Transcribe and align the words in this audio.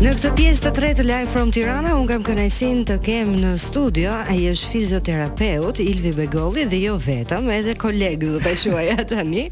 Në 0.00 0.14
këtë 0.16 0.28
pjesë 0.32 0.62
të 0.64 0.70
tretë 0.78 1.04
live 1.04 1.28
from 1.28 1.50
Tirana, 1.52 1.90
un 1.92 2.06
kam 2.08 2.22
kënajsin 2.24 2.86
të 2.88 2.94
kem 3.04 3.34
në 3.36 3.50
studio, 3.60 4.14
ai 4.32 4.38
është 4.48 4.68
fizioterapeut 4.72 5.76
Ilvi 5.84 6.14
Begolli 6.16 6.62
dhe 6.70 6.78
jo 6.86 6.94
vetëm, 7.04 7.50
edhe 7.52 7.74
kolegu 7.76 8.30
do 8.32 8.40
të 8.40 8.52
quaj 8.70 8.84
tani, 9.10 9.42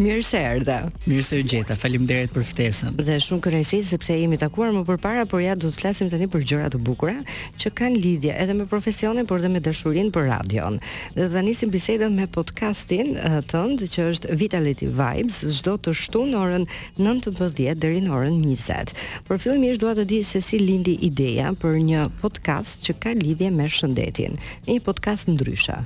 mirë 0.00 0.22
se 0.24 0.40
erdha. 0.40 0.76
Mirë 1.10 1.26
se 1.26 1.40
u 1.42 1.44
gjeta, 1.44 1.76
faleminderit 1.76 2.32
për 2.32 2.46
ftesën. 2.48 2.96
Dhe 3.04 3.18
shumë 3.20 3.44
kënaqësi 3.50 3.82
sepse 3.90 4.16
jemi 4.16 4.40
takuar 4.40 4.72
më 4.78 4.86
përpara, 4.88 5.26
por 5.28 5.42
ja 5.44 5.52
do 5.60 5.68
të 5.68 5.76
flasim 5.82 6.08
tani 6.14 6.30
për 6.32 6.46
gjëra 6.54 6.70
të 6.72 6.80
bukura 6.88 7.18
që 7.60 7.74
kanë 7.76 8.00
lidhje 8.00 8.32
edhe 8.46 8.56
me 8.56 8.64
profesionin 8.66 9.28
por 9.28 9.44
dhe 9.44 9.52
me 9.52 9.60
dashurinë 9.60 10.14
për 10.16 10.24
radion. 10.32 10.80
Dhe 11.18 11.28
do 11.28 11.36
ta 11.36 11.44
nisim 11.44 11.68
bisedën 11.76 12.08
me 12.16 12.24
podcastin 12.38 13.12
tëndë 13.12 13.44
tënd 13.52 13.84
që 13.92 14.08
është 14.14 14.38
Vitality 14.40 14.88
Vibes 14.88 15.42
çdo 15.60 15.76
të 15.84 15.92
shtunë 16.06 16.40
orën 16.40 16.66
19 16.96 17.62
deri 17.84 18.00
në 18.08 18.16
orën 18.22 18.40
20. 18.48 18.96
Për 19.28 19.44
fillimisht 19.44 19.84
do 19.84 19.92
të 19.98 20.04
di 20.06 20.18
se 20.26 20.38
si 20.44 20.58
lindi 20.62 20.92
ideja 21.06 21.50
për 21.58 21.76
një 21.82 22.02
podcast 22.20 22.78
që 22.86 22.94
ka 23.02 23.12
lidhje 23.18 23.48
me 23.50 23.64
shëndetin, 23.68 24.36
një 24.68 24.76
podcast 24.86 25.26
ndrysha. 25.32 25.80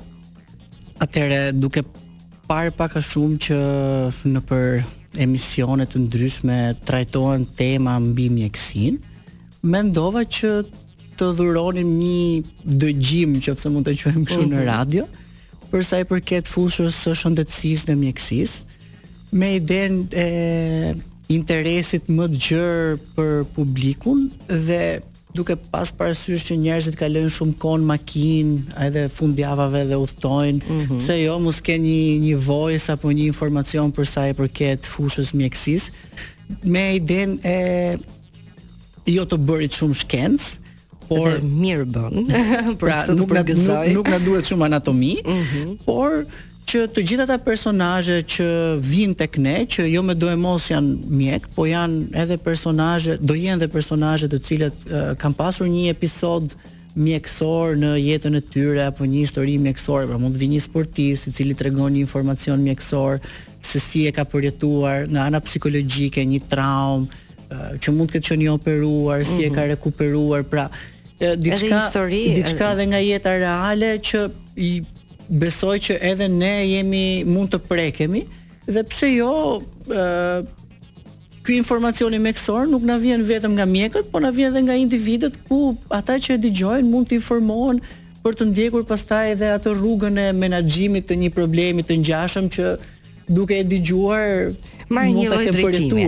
Atëre, 1.02 1.38
duke 1.56 1.80
parë 2.46 2.74
pak 2.76 2.98
a 2.98 3.00
shumë 3.02 3.38
që 3.46 3.60
në 4.32 4.42
për 4.50 4.82
emisionet 5.24 5.88
të 5.94 6.02
ndryshme 6.06 6.58
trajtohen 6.88 7.46
tema 7.58 7.94
mbi 8.04 8.26
mjekësin, 8.34 8.98
mendova 9.72 10.22
që 10.26 10.50
të 11.18 11.28
dhuronim 11.38 11.90
një 11.96 12.74
dëgjim 12.82 13.38
që 13.46 13.54
mund 13.72 13.88
të 13.88 13.94
quajmë 14.02 14.26
këshu 14.28 14.42
në 14.48 14.58
mhm. 14.60 14.66
radio, 14.68 15.06
përsa 15.72 16.02
i 16.02 16.08
përket 16.12 16.52
fushës 16.52 17.00
së 17.06 17.14
shëndetsis 17.22 17.86
dhe 17.88 17.96
mjekësis, 18.02 18.58
me 19.40 19.54
idenë 19.60 20.12
e 20.12 20.28
interesit 21.30 22.08
më 22.10 22.26
të 22.32 22.40
gjerë 22.46 23.00
për 23.16 23.32
publikun 23.54 24.26
dhe 24.48 24.82
duke 25.32 25.54
pas 25.72 25.88
parasysh 25.96 26.42
që 26.50 26.56
njerëzit 26.60 26.96
kalojnë 27.00 27.32
shumë 27.32 27.54
kohë 27.62 27.80
në 27.80 27.86
makinë, 27.88 28.56
edhe 28.84 29.06
fundjavave 29.14 29.84
dhe 29.88 29.96
udhtojnë, 29.96 30.60
mm 30.68 30.80
-hmm. 30.80 31.00
se 31.06 31.22
jo 31.22 31.38
mos 31.40 31.60
ke 31.60 31.78
një 31.78 32.20
një 32.26 32.34
voice 32.46 32.92
apo 32.92 33.08
një 33.08 33.26
informacion 33.32 33.92
për 33.92 34.04
sa 34.06 34.28
i 34.28 34.32
përket 34.34 34.84
fushës 34.86 35.32
mjekësisë, 35.34 35.88
me 36.64 36.94
idenë 36.96 37.38
e 37.44 37.98
jo 39.06 39.24
të 39.24 39.36
bërit 39.48 39.72
shumë 39.72 39.94
shkencë, 39.94 40.48
por 41.08 41.40
mirë 41.42 41.84
bën. 41.94 42.16
pra 42.82 43.04
nuk 43.12 43.30
na 43.32 43.42
nuk, 43.42 43.88
nuk 43.96 44.08
na 44.08 44.18
duhet 44.18 44.44
shumë 44.44 44.64
anatomi, 44.64 45.16
mm 45.24 45.42
-hmm. 45.42 45.76
por 45.84 46.26
që 46.72 46.80
të 46.96 47.02
gjithë 47.08 47.24
ata 47.26 47.36
personazhe 47.44 48.20
që 48.34 48.44
vijnë 48.80 49.16
tek 49.20 49.34
ne, 49.44 49.54
që 49.72 49.84
jo 49.92 50.00
me 50.06 50.14
doemos 50.16 50.70
janë 50.72 51.10
mjek, 51.18 51.48
po 51.52 51.66
janë 51.68 52.12
edhe 52.24 52.38
personazhe, 52.40 53.16
do 53.20 53.36
jenë 53.36 53.60
edhe 53.60 53.68
personazhe 53.72 54.28
të 54.32 54.38
cilët 54.46 54.86
uh, 54.88 55.10
kanë 55.20 55.36
pasur 55.36 55.68
një 55.68 55.90
episod 55.92 56.54
mjekësor 56.94 57.76
në 57.80 57.90
jetën 58.00 58.36
e 58.38 58.42
tyre 58.54 58.86
apo 58.90 59.04
një 59.08 59.24
histori 59.26 59.56
mjekësor, 59.64 60.06
pra 60.08 60.18
mund 60.20 60.36
të 60.36 60.42
vinë 60.46 60.56
një 60.58 60.62
sportist 60.64 61.28
i 61.28 61.32
cili 61.36 61.56
tregon 61.56 61.92
një 61.96 62.04
informacion 62.06 62.60
mjekësor 62.64 63.20
se 63.64 63.80
si 63.80 64.04
e 64.08 64.12
ka 64.12 64.24
përjetuar 64.32 65.06
nga 65.12 65.26
ana 65.30 65.40
psikologjike 65.44 66.24
një 66.32 66.40
traumë 66.52 67.06
uh, 67.08 67.74
që 67.84 67.96
mund 67.96 68.12
këtë 68.12 68.20
ketë 68.20 68.32
qenë 68.32 68.48
operuar, 68.54 69.20
mm 69.20 69.26
-hmm. 69.26 69.34
si 69.34 69.44
e 69.44 69.50
mhm. 69.50 69.56
ka 69.58 69.68
rekuperuar, 69.74 70.42
pra 70.48 70.70
diçka 71.38 72.06
diçka 72.34 72.72
edhe 72.74 72.84
nga 72.92 72.98
jeta 73.08 73.36
reale 73.44 73.98
që 74.08 74.28
i 74.56 74.70
besoj 75.32 75.78
që 75.86 75.96
edhe 76.12 76.26
ne 76.28 76.52
jemi 76.74 77.04
mund 77.24 77.54
të 77.54 77.62
prekemi 77.68 78.24
dhe 78.68 78.82
pse 78.90 79.08
jo 79.14 79.32
ë 79.88 80.42
ky 81.42 81.56
informacioni 81.58 82.20
mjekësor 82.22 82.68
nuk 82.70 82.84
na 82.86 82.98
vjen 83.02 83.24
vetëm 83.26 83.56
nga 83.56 83.64
mjekët, 83.66 84.12
por 84.12 84.22
na 84.22 84.30
vjen 84.30 84.52
edhe 84.52 84.60
nga 84.68 84.76
individët 84.78 85.38
ku 85.48 85.62
ata 85.90 86.18
që 86.22 86.36
e 86.36 86.42
dëgjojnë 86.44 86.90
mund 86.92 87.08
të 87.10 87.16
informohen 87.18 87.80
për 88.22 88.36
të 88.38 88.48
ndjekur 88.52 88.84
pastaj 88.86 89.24
edhe 89.34 89.48
atë 89.56 89.72
rrugën 89.80 90.20
e 90.26 90.28
menaxhimit 90.38 91.08
të 91.08 91.16
një 91.24 91.32
problemi 91.38 91.82
të 91.86 91.96
ngjashëm 92.04 92.52
që 92.56 92.74
duke 93.32 93.58
e 93.58 93.64
dëgjuar 93.72 94.28
marr 94.92 95.08
një 95.10 95.26
lloj 95.30 95.50
drejtimi. 95.54 96.06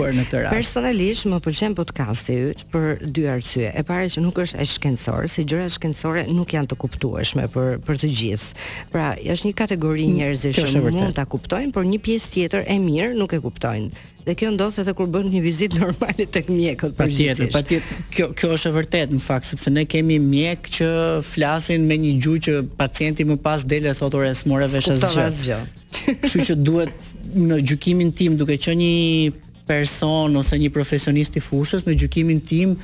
Personalisht 0.53 1.28
më 1.31 1.39
pëlqen 1.45 1.77
podcasti 1.78 2.37
yt 2.50 2.62
për 2.72 3.05
dy 3.17 3.27
arsye. 3.34 3.71
E 3.72 3.83
para 3.87 4.09
që 4.12 4.22
nuk 4.25 4.39
është 4.45 4.67
shkencor, 4.77 5.28
si 5.33 5.47
gjërat 5.49 5.75
shkencore 5.78 6.25
nuk 6.34 6.53
janë 6.55 6.71
të 6.72 6.78
kuptueshme 6.84 7.49
për 7.55 7.78
për 7.87 8.03
të 8.05 8.12
gjithë. 8.21 8.65
Pra, 8.94 9.12
është 9.19 9.50
një 9.50 9.55
kategori 9.65 10.06
mm, 10.09 10.19
njerëzish 10.21 10.75
që 10.75 10.84
mund 10.89 11.15
ta 11.17 11.27
kuptojnë, 11.28 11.73
por 11.75 11.87
një 11.89 12.03
pjesë 12.05 12.33
tjetër 12.37 12.67
e 12.75 12.78
mirë 12.83 13.15
nuk 13.19 13.34
e 13.37 13.41
kuptojnë. 13.44 14.11
Dhe 14.25 14.33
kjo 14.41 14.49
ndosë 14.55 14.81
edhe 14.81 14.94
kur 14.97 15.09
bën 15.12 15.27
një 15.34 15.41
vizitë 15.44 15.81
normale 15.83 16.27
tek 16.33 16.47
mjekët 16.49 16.94
për 16.97 17.11
gjithë. 17.12 17.50
Patjetër, 17.50 17.53
patjetër. 17.53 18.05
Kjo 18.17 18.31
kjo 18.41 18.53
është 18.56 18.71
e 18.73 18.77
vërtet 18.78 19.15
në 19.19 19.25
fakt, 19.25 19.49
sepse 19.50 19.73
ne 19.75 19.84
kemi 19.89 20.17
mjek 20.23 20.71
që 20.81 20.91
flasin 21.34 21.84
me 21.89 21.99
një 22.05 22.17
gjuhë 22.25 22.44
që 22.49 22.59
pacienti 22.81 23.28
më 23.28 23.41
pas 23.44 23.67
del 23.69 23.91
e 23.93 23.97
thotë 23.99 24.23
ore 24.23 24.34
s'more 24.39 24.69
vesh 24.73 24.93
asgjë. 24.97 25.62
Kështu 25.99 26.41
që 26.49 26.56
duhet 26.66 27.06
në 27.44 27.59
gjykimin 27.69 28.10
tim 28.19 28.38
duke 28.41 28.56
qenë 28.60 28.82
një 28.82 29.65
person 29.69 30.34
ose 30.37 30.59
një 30.60 30.71
profesionist 30.75 31.38
i 31.38 31.43
fushës, 31.44 31.87
në 31.87 31.94
gjykimin 32.03 32.41
tim 32.49 32.75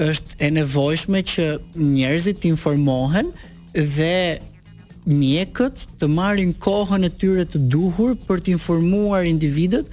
është 0.00 0.38
e 0.46 0.50
nevojshme 0.56 1.20
që 1.34 1.48
njerëzit 1.82 2.38
të 2.40 2.50
informohen 2.54 3.28
dhe 3.74 4.38
mjekët 5.04 5.82
të 6.00 6.08
marrin 6.08 6.52
kohën 6.64 7.04
e 7.04 7.10
tyre 7.22 7.44
të 7.52 7.60
duhur 7.74 8.14
për 8.28 8.40
të 8.46 8.54
informuar 8.54 9.26
individët 9.28 9.90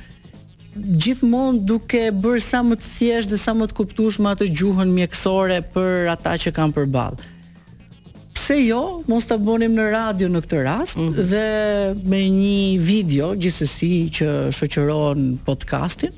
gjithmonë 1.02 1.64
duke 1.68 2.06
bërë 2.24 2.44
sa 2.46 2.62
më 2.64 2.78
të 2.80 2.88
thjeshtë 2.96 3.34
dhe 3.34 3.42
sa 3.42 3.56
më 3.58 3.68
të 3.72 3.80
kuptueshme 3.82 4.30
atë 4.32 4.52
gjuhën 4.62 4.94
mjekësore 5.00 5.58
për 5.74 6.08
ata 6.14 6.38
që 6.46 6.54
kanë 6.60 6.78
përballë 6.78 7.28
pse 8.50 8.58
jo 8.66 9.02
mos 9.06 9.28
ta 9.30 9.38
bënim 9.38 9.76
në 9.78 9.84
radio 9.94 10.28
në 10.34 10.40
këtë 10.42 10.60
rast 10.66 10.98
mm 10.98 11.08
-hmm. 11.08 11.26
dhe 11.30 12.10
me 12.10 12.22
një 12.26 12.80
video 12.82 13.28
gjithsesi 13.38 13.90
që 14.18 14.28
shoqëron 14.58 15.38
podcastin 15.46 16.14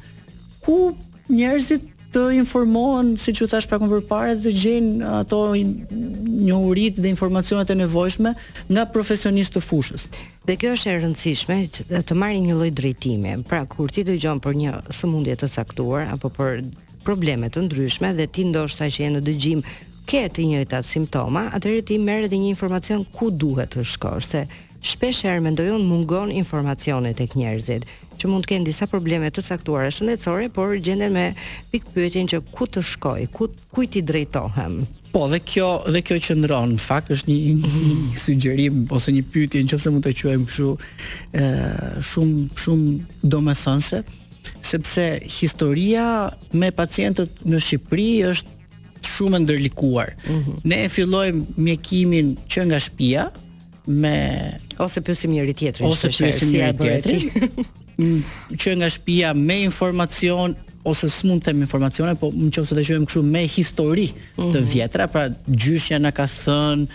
ku 0.64 0.96
njerëzit 1.30 1.84
të 2.14 2.24
informohen 2.42 3.18
siç 3.26 3.42
u 3.44 3.48
thash 3.52 3.68
pak 3.72 3.82
më 3.84 4.00
parë 4.12 4.36
të 4.46 4.52
gjejnë 4.64 4.94
ato 5.22 5.40
njohuritë 6.48 7.02
dhe 7.04 7.10
informacionet 7.12 7.70
e 7.72 7.76
nevojshme 7.84 8.32
nga 8.72 8.84
profesionistë 8.96 9.54
të 9.58 9.62
fushës. 9.70 10.04
Dhe 10.48 10.56
kjo 10.60 10.72
është 10.76 10.90
e 10.92 11.00
rëndësishme 11.04 11.56
që 11.76 12.02
të 12.08 12.14
marrë 12.20 12.42
një 12.48 12.56
lloj 12.60 12.72
drejtime. 12.80 13.32
Pra 13.50 13.66
kur 13.66 13.88
ti 13.92 14.04
dëgjon 14.08 14.40
për 14.46 14.54
një 14.62 14.72
sëmundje 15.00 15.36
të 15.42 15.48
caktuar 15.56 16.02
apo 16.14 16.28
për 16.38 16.52
probleme 17.08 17.48
të 17.50 17.60
ndryshme 17.68 18.10
dhe 18.18 18.26
ti 18.28 18.42
ndoshta 18.52 18.86
që 18.94 19.00
je 19.04 19.10
në 19.16 19.22
dëgjim 19.28 19.60
ke 20.12 20.26
të 20.28 20.44
njëjta 20.50 20.82
simptoma, 20.84 21.46
atëherë 21.56 21.84
ti 21.88 21.96
merr 22.04 22.26
edhe 22.28 22.36
një 22.36 22.50
informacion 22.52 23.06
ku 23.16 23.30
duhet 23.32 23.72
të 23.78 23.86
shkosh, 23.88 24.28
se 24.34 24.42
shpesh 24.92 25.22
herë 25.24 25.44
mendoj 25.46 25.70
mungon 25.86 26.34
informacione 26.36 27.14
tek 27.16 27.38
njerëzit 27.40 27.86
që 28.20 28.30
mund 28.30 28.44
të 28.44 28.50
kenë 28.52 28.68
disa 28.68 28.88
probleme 28.92 29.30
të 29.34 29.44
caktuara 29.48 29.92
shëndetësore, 29.94 30.50
por 30.54 30.76
gjenden 30.84 31.16
me 31.16 31.28
pikë 31.72 31.94
pyetjen 31.96 32.28
që 32.34 32.42
ku 32.52 32.68
të 32.70 32.84
shkoj, 32.92 33.22
ku 33.34 33.48
kujt 33.74 33.96
i 34.02 34.04
drejtohem. 34.12 34.82
Po, 35.16 35.26
dhe 35.32 35.40
kjo 35.48 35.70
dhe 35.96 36.02
kjo 36.06 36.20
qëndron, 36.28 36.76
në 36.76 36.84
fakt 36.90 37.14
është 37.16 37.32
një, 37.32 37.72
një 37.72 38.22
sugjerim 38.26 38.84
ose 38.96 39.16
një 39.16 39.24
pyetje 39.32 39.64
nëse 39.64 39.96
mund 39.96 40.06
ta 40.06 40.12
quajmë 40.16 40.48
kështu, 40.52 40.72
ë 41.40 41.44
shumë 42.12 42.50
shumë 42.66 43.26
domethënëse, 43.32 44.04
sepse 44.74 45.08
historia 45.40 46.06
me 46.52 46.70
pacientët 46.82 47.42
në 47.52 47.60
Shqipëri 47.66 48.10
është 48.34 48.60
shumë 49.08 49.40
ndërlikuar. 49.44 50.14
Mm 50.30 50.40
-hmm. 50.42 50.58
Ne 50.72 50.80
e 50.84 50.90
fillojmë 50.90 51.44
mjekimin 51.58 52.34
që 52.48 52.66
nga 52.70 52.80
shtëpia 52.80 53.26
me 53.86 54.16
ose 54.80 55.02
pyesim 55.02 55.32
njëri 55.36 55.54
tjetrin, 55.54 55.88
ose 55.90 56.10
pyesim 56.18 56.52
njëri 56.52 56.78
tjetrin. 56.78 57.22
që 58.62 58.76
nga 58.82 58.90
shtëpia 58.90 59.34
me 59.34 59.62
informacion 59.64 60.54
ose 60.84 61.08
s'mund 61.10 61.42
të 61.42 61.46
them 61.52 61.62
informacione, 61.62 62.16
po 62.16 62.32
në 62.34 62.50
çështë 62.56 62.78
të 62.78 62.86
quajmë 62.88 63.06
kështu 63.08 63.22
me 63.24 63.44
histori 63.48 64.08
mm 64.08 64.20
-hmm. 64.36 64.54
të 64.54 64.62
mhm. 64.62 64.70
vjetra, 64.74 65.08
pra 65.08 65.26
gjyshja 65.48 65.98
na 66.00 66.12
ka 66.12 66.26
thënë 66.28 66.86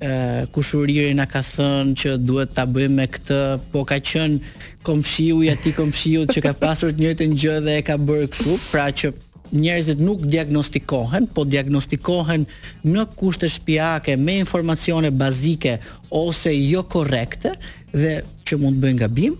e 0.00 0.12
kushuriri 0.52 1.14
na 1.16 1.24
ka 1.26 1.40
thënë 1.42 1.92
që 2.00 2.10
duhet 2.20 2.50
ta 2.54 2.66
bëjmë 2.66 2.94
me 2.98 3.06
këtë, 3.14 3.40
po 3.72 3.84
ka 3.84 3.96
qen 4.00 4.40
komshiu 4.82 5.40
i 5.42 5.48
atij 5.50 5.72
komshiut 5.72 6.26
që 6.34 6.40
ka 6.42 6.52
pasur 6.52 6.92
të 6.92 7.00
njëjtën 7.00 7.32
gjë 7.40 7.56
dhe 7.64 7.72
e 7.78 7.82
ka 7.82 7.94
bërë 7.98 8.26
kështu, 8.32 8.58
pra 8.70 8.90
që 8.98 9.06
Njerëzit 9.54 9.98
nuk 10.02 10.24
diagnostikohen, 10.30 11.28
po 11.32 11.44
diagnostikohen 11.46 12.44
në 12.84 13.04
kushte 13.18 13.48
shtëpiake 13.50 14.16
me 14.18 14.38
informacione 14.40 15.10
bazike 15.14 15.76
ose 16.10 16.50
jo 16.56 16.82
korrekte 16.90 17.52
dhe 17.92 18.16
që 18.46 18.58
mund 18.58 18.80
të 18.80 18.84
bëjnë 18.86 19.00
gabim. 19.04 19.36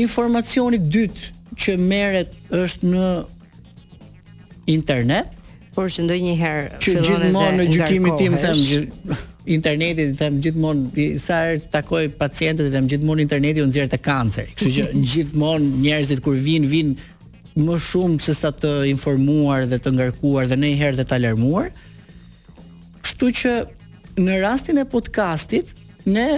Informacioni 0.00 0.76
i 0.80 0.88
dytë 0.90 1.34
që 1.58 1.74
merret 1.80 2.32
është 2.54 2.90
në 2.94 3.04
internet, 4.74 5.34
por 5.74 5.86
që 5.94 6.06
ndonjëherë 6.08 6.80
fillon 6.82 7.04
që 7.06 7.10
gjithmonë 7.14 7.58
në 7.60 7.66
gjykimin 7.76 8.16
tim 8.18 8.34
them 8.42 8.58
që 8.64 9.18
interneti 9.54 10.08
i 10.10 10.16
them 10.18 10.40
gjithmonë 10.44 11.06
sa 11.22 11.38
herë 11.46 11.68
takoj 11.72 12.02
pacientët, 12.20 12.72
them 12.74 12.90
gjithmonë 12.90 13.22
interneti 13.22 13.62
u 13.62 13.68
nxjerr 13.70 13.92
të 13.94 14.00
kanceri. 14.04 14.50
Kështu 14.58 14.72
që 14.74 14.88
gjithmonë 15.14 15.70
njerëzit 15.86 16.20
kur 16.26 16.34
vin, 16.36 16.66
vin 16.68 16.92
më 17.56 17.78
shumë 17.82 18.20
se 18.22 18.34
sa 18.36 18.50
të 18.54 18.72
informuar 18.92 19.64
dhe 19.70 19.78
të 19.80 19.92
ngarkuar 19.96 20.48
dhe 20.50 20.56
në 20.58 20.72
herë 20.80 20.98
dhe 21.00 21.04
të 21.10 21.18
alarmuar. 21.18 21.70
Kështu 23.04 23.30
që 23.42 23.54
në 24.18 24.40
rastin 24.42 24.80
e 24.82 24.86
podcastit, 24.90 25.72
ne 26.06 26.28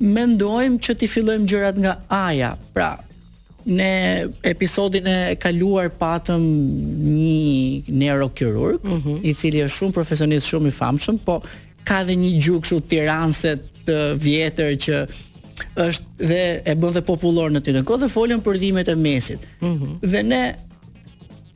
mendojmë 0.00 0.80
që 0.84 0.96
ti 1.00 1.08
fillojmë 1.10 1.46
gjërat 1.50 1.78
nga 1.82 1.94
A-ja. 2.22 2.50
Pra, 2.74 2.92
në 3.64 4.32
episodin 4.48 5.06
e 5.10 5.34
kaluar 5.40 5.90
patëm 6.00 6.42
një 6.42 7.88
neurokirurg, 8.00 8.82
mm 8.84 9.00
-hmm. 9.02 9.18
i 9.22 9.34
cili 9.34 9.64
është 9.64 9.76
shumë 9.78 9.92
profesionist, 9.92 10.46
shumë 10.46 10.68
i 10.68 10.70
famshëm, 10.78 11.18
po 11.24 11.42
ka 11.84 12.04
dhe 12.04 12.12
një 12.16 12.38
gjuhë 12.42 12.60
kështu 12.62 12.80
tiranse 12.88 13.56
të 13.86 13.96
vjetër 14.20 14.76
që 14.76 14.94
është 15.76 16.22
dhe 16.28 16.42
e 16.66 16.74
bën 16.80 16.94
dhe 16.98 17.02
popullor 17.06 17.52
në 17.54 17.62
Tiranë. 17.66 17.86
kohë 17.88 18.02
dhe 18.06 18.12
folën 18.12 18.40
për 18.44 18.58
dhimbjet 18.62 18.88
e 18.88 18.94
mesit. 18.98 19.46
Mm 19.62 19.74
-hmm. 19.78 20.10
Dhe 20.10 20.22
ne 20.22 20.42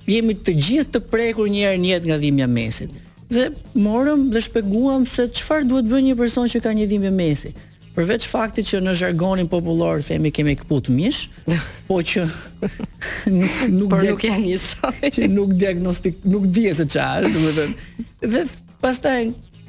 jemi 0.09 0.35
të 0.35 0.55
gjithë 0.61 0.91
të 0.95 1.01
prekur 1.13 1.49
një 1.51 1.63
herë 1.67 1.81
në 1.85 1.91
jetë 1.93 2.07
nga 2.09 2.19
dhimbja 2.23 2.45
e 2.49 2.55
mesit. 2.59 2.91
Dhe 3.33 3.47
morëm 3.87 4.29
dhe 4.33 4.41
shpeguam 4.41 5.07
se 5.07 5.29
çfarë 5.29 5.69
duhet 5.69 5.85
bëjë 5.91 6.05
një 6.09 6.17
person 6.19 6.49
që 6.49 6.61
ka 6.63 6.71
një 6.73 6.87
dhimbje 6.87 7.11
mesi. 7.11 7.53
Përveç 7.95 8.23
faktit 8.27 8.67
që 8.71 8.81
në 8.81 8.95
zhargonin 8.95 9.49
popullor 9.49 10.03
themi 10.03 10.31
kemi 10.31 10.57
kaput 10.57 10.89
mish, 10.89 11.29
po 11.89 11.95
që 12.01 12.27
nuk 13.39 13.51
nuk 13.79 13.91
do 13.91 14.17
një 14.47 14.59
që 15.15 15.29
nuk 15.29 15.51
diagnostik, 15.59 16.15
nuk 16.25 16.45
dihet 16.55 16.77
se 16.77 16.85
çfarë, 16.87 17.29
domethënë. 17.35 17.75
Dhe 18.33 18.41
pastaj 18.81 19.23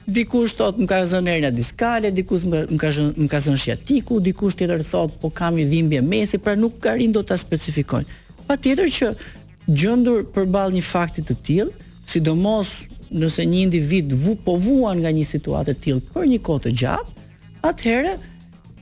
dikush 0.06 0.54
thot 0.58 0.78
më 0.82 0.88
ka 0.90 1.00
zënë 1.08 1.34
erna 1.38 1.52
diskale, 1.54 2.10
dikush 2.12 2.44
më 2.48 2.64
ka 2.82 2.90
zënë 2.96 3.24
më 3.24 3.28
ka 3.32 3.40
zënë 3.46 3.62
shiatiku, 3.66 4.20
dikush 4.24 4.56
tjetër 4.60 4.82
thot 4.84 5.16
po 5.22 5.30
kam 5.32 5.58
i 5.58 5.66
dhimbje 5.68 6.02
mesi, 6.04 6.38
pra 6.38 6.56
nuk 6.60 6.80
ka 6.84 6.96
rin 6.98 7.14
do 7.16 7.24
ta 7.24 7.38
specifikojnë. 7.40 8.20
Patjetër 8.48 8.90
që 8.98 9.12
gjendur 9.80 10.26
përballë 10.36 10.78
një 10.80 10.84
fakti 10.84 11.24
të 11.24 11.38
tillë, 11.48 11.88
sidomos 12.10 12.74
nëse 13.14 13.46
një 13.48 13.62
individ 13.68 14.12
vu 14.20 14.36
po 14.46 14.58
vuan 14.60 15.00
nga 15.00 15.12
një 15.14 15.24
situatë 15.30 15.72
e 15.72 15.80
tillë 15.86 16.04
për 16.14 16.28
një 16.34 16.42
kohë 16.46 16.64
të 16.66 16.74
gjatë, 16.84 17.28
atëherë 17.72 18.16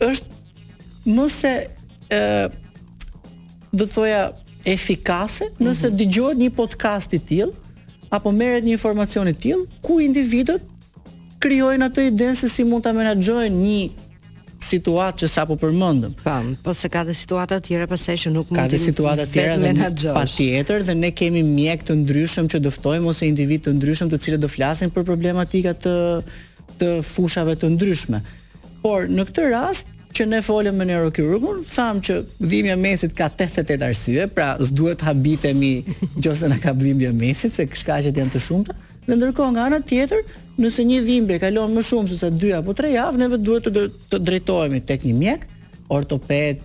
është 0.10 1.06
më 1.12 1.28
se 1.30 1.54
ë 2.10 2.60
do 3.72 3.86
thoja 3.88 4.32
efikase 4.68 5.46
nëse 5.62 5.86
mm 5.88 5.92
-hmm. 5.92 5.98
dëgjohet 6.00 6.38
një 6.38 6.50
podcast 6.56 7.14
i 7.14 7.20
tillë 7.20 7.54
apo 8.12 8.32
merret 8.32 8.64
një 8.64 8.72
informacion 8.72 9.28
i 9.28 9.34
tillë 9.34 9.64
ku 9.82 10.00
individët 10.00 10.62
krijojnë 11.42 11.86
atë 11.90 12.04
idenë 12.12 12.40
se 12.44 12.50
si 12.54 12.66
mund 12.68 12.86
ta 12.86 12.94
menaxhojnë 12.96 13.58
një 13.58 14.10
situatë 14.62 15.24
që 15.24 15.30
sapo 15.34 15.56
përmendëm. 15.58 16.12
Pam, 16.22 16.52
po 16.62 16.74
se 16.78 16.90
ka 16.94 17.02
dhe 17.08 17.16
situata 17.18 17.58
të 17.60 17.66
tjera 17.68 17.88
pastaj 17.90 18.18
që 18.28 18.34
nuk 18.36 18.52
mund 18.54 18.60
të. 18.60 18.66
Ka 18.66 18.70
dhe 18.76 18.82
situata 18.84 19.26
të 19.26 19.34
tjera 19.34 19.56
dhe 19.62 20.18
patjetër 20.18 20.86
dhe 20.88 20.96
ne 21.00 21.10
kemi 21.18 21.42
mjek 21.46 21.84
të 21.88 21.96
ndryshëm 22.04 22.52
që 22.54 22.62
do 22.66 22.74
ftojmë 22.76 23.10
ose 23.12 23.26
individ 23.32 23.66
të 23.66 23.74
ndryshëm 23.80 24.12
të 24.14 24.22
cilët 24.26 24.44
do 24.46 24.52
flasin 24.54 24.94
për 24.94 25.08
problematika 25.10 25.74
të 25.86 25.96
të 26.82 26.92
fushave 27.10 27.56
të 27.62 27.74
ndryshme. 27.76 28.22
Por 28.86 29.10
në 29.10 29.26
këtë 29.32 29.50
rast 29.54 29.90
që 30.18 30.28
ne 30.30 30.40
folëm 30.46 30.78
me 30.82 30.86
neurokirurgun, 30.92 31.62
tham 31.72 32.00
që 32.06 32.16
dhimbja 32.52 32.78
mesit 32.78 33.14
ka 33.18 33.30
88 33.34 33.86
arsye, 33.86 34.26
pra 34.36 34.54
s'duhet 34.62 35.02
habitemi 35.08 35.74
nëse 36.22 36.50
na 36.52 36.58
ka 36.62 36.74
dhimbja 36.78 37.14
mesit 37.18 37.54
se 37.58 37.66
shkaqet 37.82 38.18
janë 38.22 38.36
të 38.38 38.42
shumta. 38.46 38.78
Dhe 39.08 39.16
ndërkohë 39.18 39.54
nga 39.56 39.64
ana 39.70 39.80
tjetër, 39.82 40.22
nëse 40.62 40.84
një 40.86 41.00
dhimbje 41.08 41.40
kalon 41.42 41.74
më 41.74 41.84
shumë 41.88 42.12
se 42.12 42.20
sa 42.22 42.30
2 42.44 42.52
apo 42.60 42.76
3 42.78 42.92
javë, 42.94 43.20
neve 43.24 43.40
duhet 43.42 43.66
të, 43.74 43.86
të 44.12 44.20
drejtohemi 44.28 44.82
tek 44.86 45.06
një 45.08 45.14
mjek, 45.18 45.48
ortoped, 45.90 46.62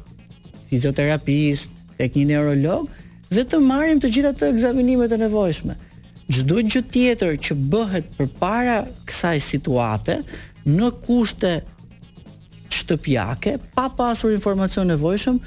fizioterapist, 0.68 1.70
tek 1.96 2.18
një 2.18 2.26
neurolog 2.34 2.90
dhe 3.32 3.42
të 3.48 3.58
marrim 3.64 3.98
të 4.02 4.10
gjitha 4.14 4.32
të 4.38 4.50
ekzaminimet 4.52 5.12
e 5.16 5.18
nevojshme. 5.22 5.76
Çdo 6.26 6.60
gjë 6.66 6.82
tjetër 6.92 7.38
që 7.48 7.56
bëhet 7.72 8.12
përpara 8.18 8.76
kësaj 9.08 9.38
situate 9.42 10.18
në 10.66 10.90
kushte 11.06 11.56
shtëpiake 12.74 13.56
pa 13.78 13.88
pasur 13.98 14.34
informacion 14.34 14.90
nevojshëm, 14.90 15.40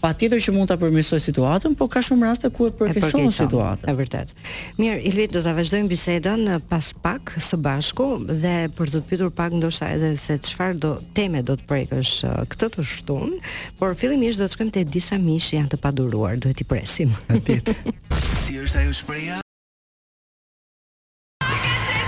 patjetër 0.00 0.40
që 0.42 0.52
mund 0.56 0.70
ta 0.70 0.76
përmirësoj 0.80 1.18
situatën, 1.22 1.74
por 1.78 1.90
ka 1.92 2.00
shumë 2.04 2.26
raste 2.30 2.50
ku 2.54 2.68
e 2.70 2.74
përkeqëson 2.76 3.28
situatën. 3.36 3.90
E 3.92 3.96
vërtet. 3.98 4.32
Mirë, 4.80 4.98
Ilvit 5.10 5.34
do 5.34 5.42
ta 5.44 5.52
vazhdojmë 5.56 5.90
bisedën 5.92 6.44
pas 6.70 6.88
pak 7.04 7.34
së 7.40 7.60
bashku 7.60 8.06
dhe 8.24 8.56
për 8.76 8.94
të 8.96 9.02
pyetur 9.10 9.30
pak 9.36 9.54
ndoshta 9.60 9.90
edhe 9.94 10.14
se 10.20 10.38
çfarë 10.50 10.78
do 10.82 10.92
teme 11.16 11.42
do 11.46 11.58
të 11.60 11.68
prekësh 11.70 12.14
uh, 12.28 12.40
këtë 12.50 12.72
të 12.78 12.86
shtunë, 12.94 13.38
por 13.80 13.94
fillimisht 14.00 14.40
do 14.40 14.48
të 14.50 14.56
shkojmë 14.56 14.74
te 14.78 14.86
disa 14.96 15.20
mishë 15.20 15.58
janë 15.60 15.76
të 15.76 15.82
paduruar, 15.84 16.38
duhet 16.40 16.64
i 16.64 16.68
presim. 16.70 17.14
Atje. 17.28 17.60
si 18.46 18.60
është 18.64 18.84
ajo 18.84 18.98
shpreha? 19.02 19.40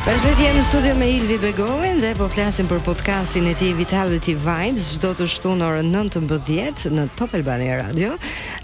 Për 0.02 0.16
shëtë 0.19 0.40
jemi 0.43 0.56
në 0.58 0.62
studio 0.66 0.93
me 0.99 1.06
Ilvi 1.14 1.34
Begovin 1.38 2.00
dhe 2.02 2.08
po 2.19 2.26
flasim 2.32 2.66
për 2.66 2.81
podcastin 2.88 3.44
e 3.46 3.52
ti 3.54 3.69
Vitality 3.78 4.32
Vibes 4.34 4.96
gjdo 4.96 5.12
të 5.20 5.28
shtu 5.31 5.52
në 5.60 5.69
orë 5.69 5.84
9 5.87 6.10
të 6.16 6.22
mbëdhjet 6.25 6.82
në 6.96 7.04
Top 7.20 7.37
Albani 7.38 7.69
Radio 7.78 8.16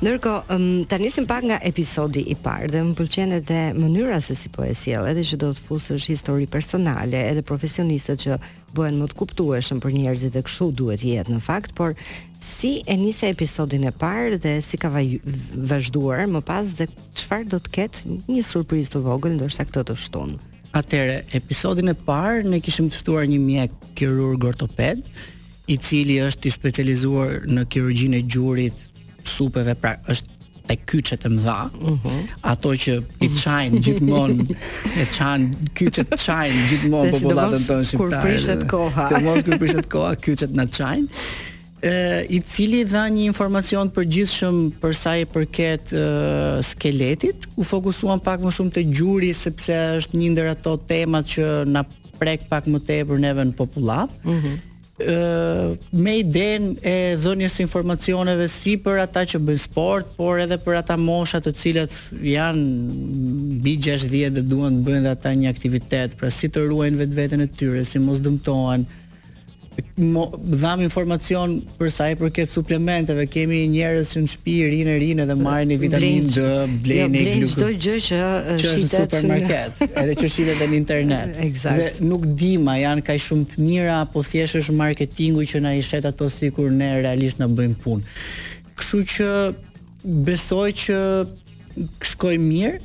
Nërko, 0.03 0.33
um, 0.51 0.65
të 0.91 0.99
njësim 0.99 1.29
pak 1.31 1.47
nga 1.47 1.61
episodi 1.69 2.25
i 2.27 2.35
parë 2.43 2.73
dhe 2.75 2.83
më 2.89 2.97
pëlqen 2.99 3.37
e 3.37 3.39
dhe 3.53 3.61
mënyra 3.79 4.19
se 4.23 4.35
si 4.35 4.51
po 4.51 4.67
e 4.67 4.73
siel 4.75 5.07
edhe 5.13 5.23
që 5.31 5.39
do 5.45 5.53
të 5.55 5.63
fusësh 5.69 6.09
histori 6.11 6.51
personale 6.51 7.23
edhe 7.31 7.47
profesionistët 7.47 8.25
që 8.25 8.41
bëhen 8.75 8.99
më 8.99 9.07
të 9.13 9.19
kuptueshëm 9.23 9.79
për 9.85 9.95
njerëzit 9.95 10.41
e 10.43 10.45
këshu 10.49 10.73
duhet 10.75 11.07
jetë 11.07 11.37
në 11.37 11.45
fakt 11.47 11.77
por 11.79 11.95
si 12.43 12.81
e 12.83 12.99
njëse 12.99 13.31
episodin 13.31 13.87
e 13.87 13.95
parë 13.95 14.43
dhe 14.43 14.59
si 14.63 14.75
ka 14.77 14.91
vazhduar 14.99 16.27
më 16.35 16.43
pas 16.51 16.67
dhe 16.81 16.91
qëfar 16.91 17.47
do 17.55 17.63
të 17.63 17.77
ketë 17.79 18.19
një 18.27 18.43
surpriz 18.51 18.91
të 18.91 19.07
vogël 19.07 19.39
ndoshta 19.39 19.71
këtë 19.71 19.93
të 19.93 20.01
shtunë 20.03 20.48
Atëre, 20.77 21.23
episodin 21.33 21.89
e 21.89 21.95
parë 21.97 22.43
ne 22.53 22.59
kishim 22.61 22.91
të 22.93 22.99
ftuar 23.01 23.25
një 23.31 23.39
mjek 23.41 23.77
kirurg 23.97 24.45
ortoped, 24.51 25.01
i 25.71 25.77
cili 25.85 26.19
është 26.27 26.49
i 26.49 26.53
specializuar 26.53 27.39
në 27.49 27.65
kirurgjinë 27.73 28.19
e 28.23 28.27
gjurit, 28.33 28.85
supeve, 29.29 29.75
pra 29.81 29.95
është 30.13 30.37
te 30.69 30.77
kyçet 30.91 31.25
e 31.25 31.31
mëdha. 31.33 31.61
Uh 31.77 31.91
mhm. 31.91 31.99
-huh. 32.05 32.23
Ato 32.53 32.71
që 32.85 32.99
i 33.25 33.29
çajnë 33.35 33.73
mhm. 33.73 33.83
gjithmonë, 33.83 34.57
e 35.01 35.07
çajnë 35.17 35.49
kyçet 35.77 36.09
çajnë 36.27 36.69
gjithmonë 36.71 37.11
popullatën 37.15 37.65
tonë 37.71 37.85
shqiptare. 37.85 38.21
kur 38.21 38.21
prishet 38.25 38.63
koha. 38.71 39.09
Të 39.11 39.23
mos 39.25 39.43
kur 39.45 39.59
prishet 39.59 39.89
koha 39.89 40.15
kyçet 40.17 40.53
na 40.55 40.65
çajnë 40.67 41.07
e, 41.83 42.25
i 42.29 42.41
cili 42.41 42.83
dha 42.89 43.05
një 43.13 43.25
informacion 43.31 43.91
për 43.95 44.09
gjithë 44.15 44.35
shumë 44.37 44.69
për 44.83 44.97
sa 44.99 45.13
i 45.23 45.27
përket 45.31 45.93
e, 45.95 46.01
skeletit, 46.67 47.47
u 47.57 47.63
fokusuan 47.67 48.23
pak 48.25 48.43
më 48.43 48.53
shumë 48.59 48.75
të 48.79 48.87
gjuri, 48.97 49.33
sepse 49.39 49.77
është 50.03 50.19
një 50.19 50.33
ndër 50.35 50.53
ato 50.57 50.77
temat 50.91 51.37
që 51.37 51.53
na 51.71 51.85
prek 52.19 52.49
pak 52.51 52.67
më 52.67 52.81
tepër 52.89 53.21
neve 53.23 53.45
në 53.45 53.55
popullat. 53.61 54.11
Mm 54.25 54.41
-hmm. 54.41 54.57
me 55.93 56.13
iden 56.19 56.77
e 56.83 57.17
informacioneve 57.59 58.49
si 58.49 58.77
për 58.77 59.01
ata 59.01 59.21
që 59.23 59.39
bëjnë 59.39 59.59
sport, 59.69 60.07
por 60.17 60.39
edhe 60.41 60.57
për 60.59 60.75
ata 60.79 60.97
moshat 60.97 61.47
të 61.47 61.53
cilat 61.55 61.93
janë 62.23 62.65
bi 63.63 63.77
60 63.79 64.31
dhe 64.35 64.43
duan 64.43 64.75
të 64.75 64.83
bëjnë 64.87 65.03
dhe 65.03 65.11
ata 65.11 65.29
një 65.31 65.49
aktivitet, 65.51 66.17
pra 66.17 66.31
si 66.31 66.49
të 66.49 66.61
ruajnë 66.69 66.97
vetë 67.01 67.15
vetën 67.21 67.41
e 67.41 67.47
tyre, 67.59 67.85
si 67.85 67.99
mos 67.99 68.19
dëmtohen, 68.21 68.83
mo, 70.15 70.25
dham 70.61 70.81
informacion 70.83 71.53
për 71.79 71.91
sa 71.93 72.07
i 72.13 72.17
përket 72.19 72.51
suplementeve, 72.55 73.25
kemi 73.31 73.61
njerëz 73.73 74.13
që 74.15 74.23
në 74.23 74.31
shtëpi 74.33 74.55
rinë 74.73 74.95
rinë 75.03 75.27
dhe 75.29 75.37
marrin 75.39 75.81
vitamin 75.81 76.27
D, 76.31 76.47
bleni 76.85 77.23
jo, 77.23 77.33
glukoz. 77.43 77.55
Çdo 77.57 77.69
gjë 77.85 77.95
që 78.09 78.21
uh, 78.23 78.49
shitet 78.63 78.97
në 78.97 79.05
supermarket, 79.05 79.83
edhe 80.03 80.17
që 80.23 80.31
shitet 80.35 80.63
në 80.65 80.79
internet. 80.81 81.35
Exact. 81.49 81.79
Dhe 82.01 82.09
nuk 82.09 82.27
di 82.41 82.53
ma 82.65 82.79
janë 82.81 83.05
kaq 83.07 83.23
shumë 83.27 83.49
të 83.53 83.63
mira 83.67 84.01
apo 84.05 84.23
thjesht 84.29 84.61
është 84.63 84.79
marketingu 84.79 85.47
që 85.53 85.63
na 85.65 85.77
i 85.79 85.83
shet 85.85 86.09
ato 86.11 86.31
sikur 86.33 86.71
ne 86.79 86.93
realisht 87.03 87.43
na 87.43 87.49
bëjmë 87.51 87.79
punë. 87.85 88.19
Kështu 88.79 89.05
që 89.15 89.31
besoj 90.27 90.69
që 90.87 91.01
shkoj 92.15 92.37
mirë. 92.43 92.85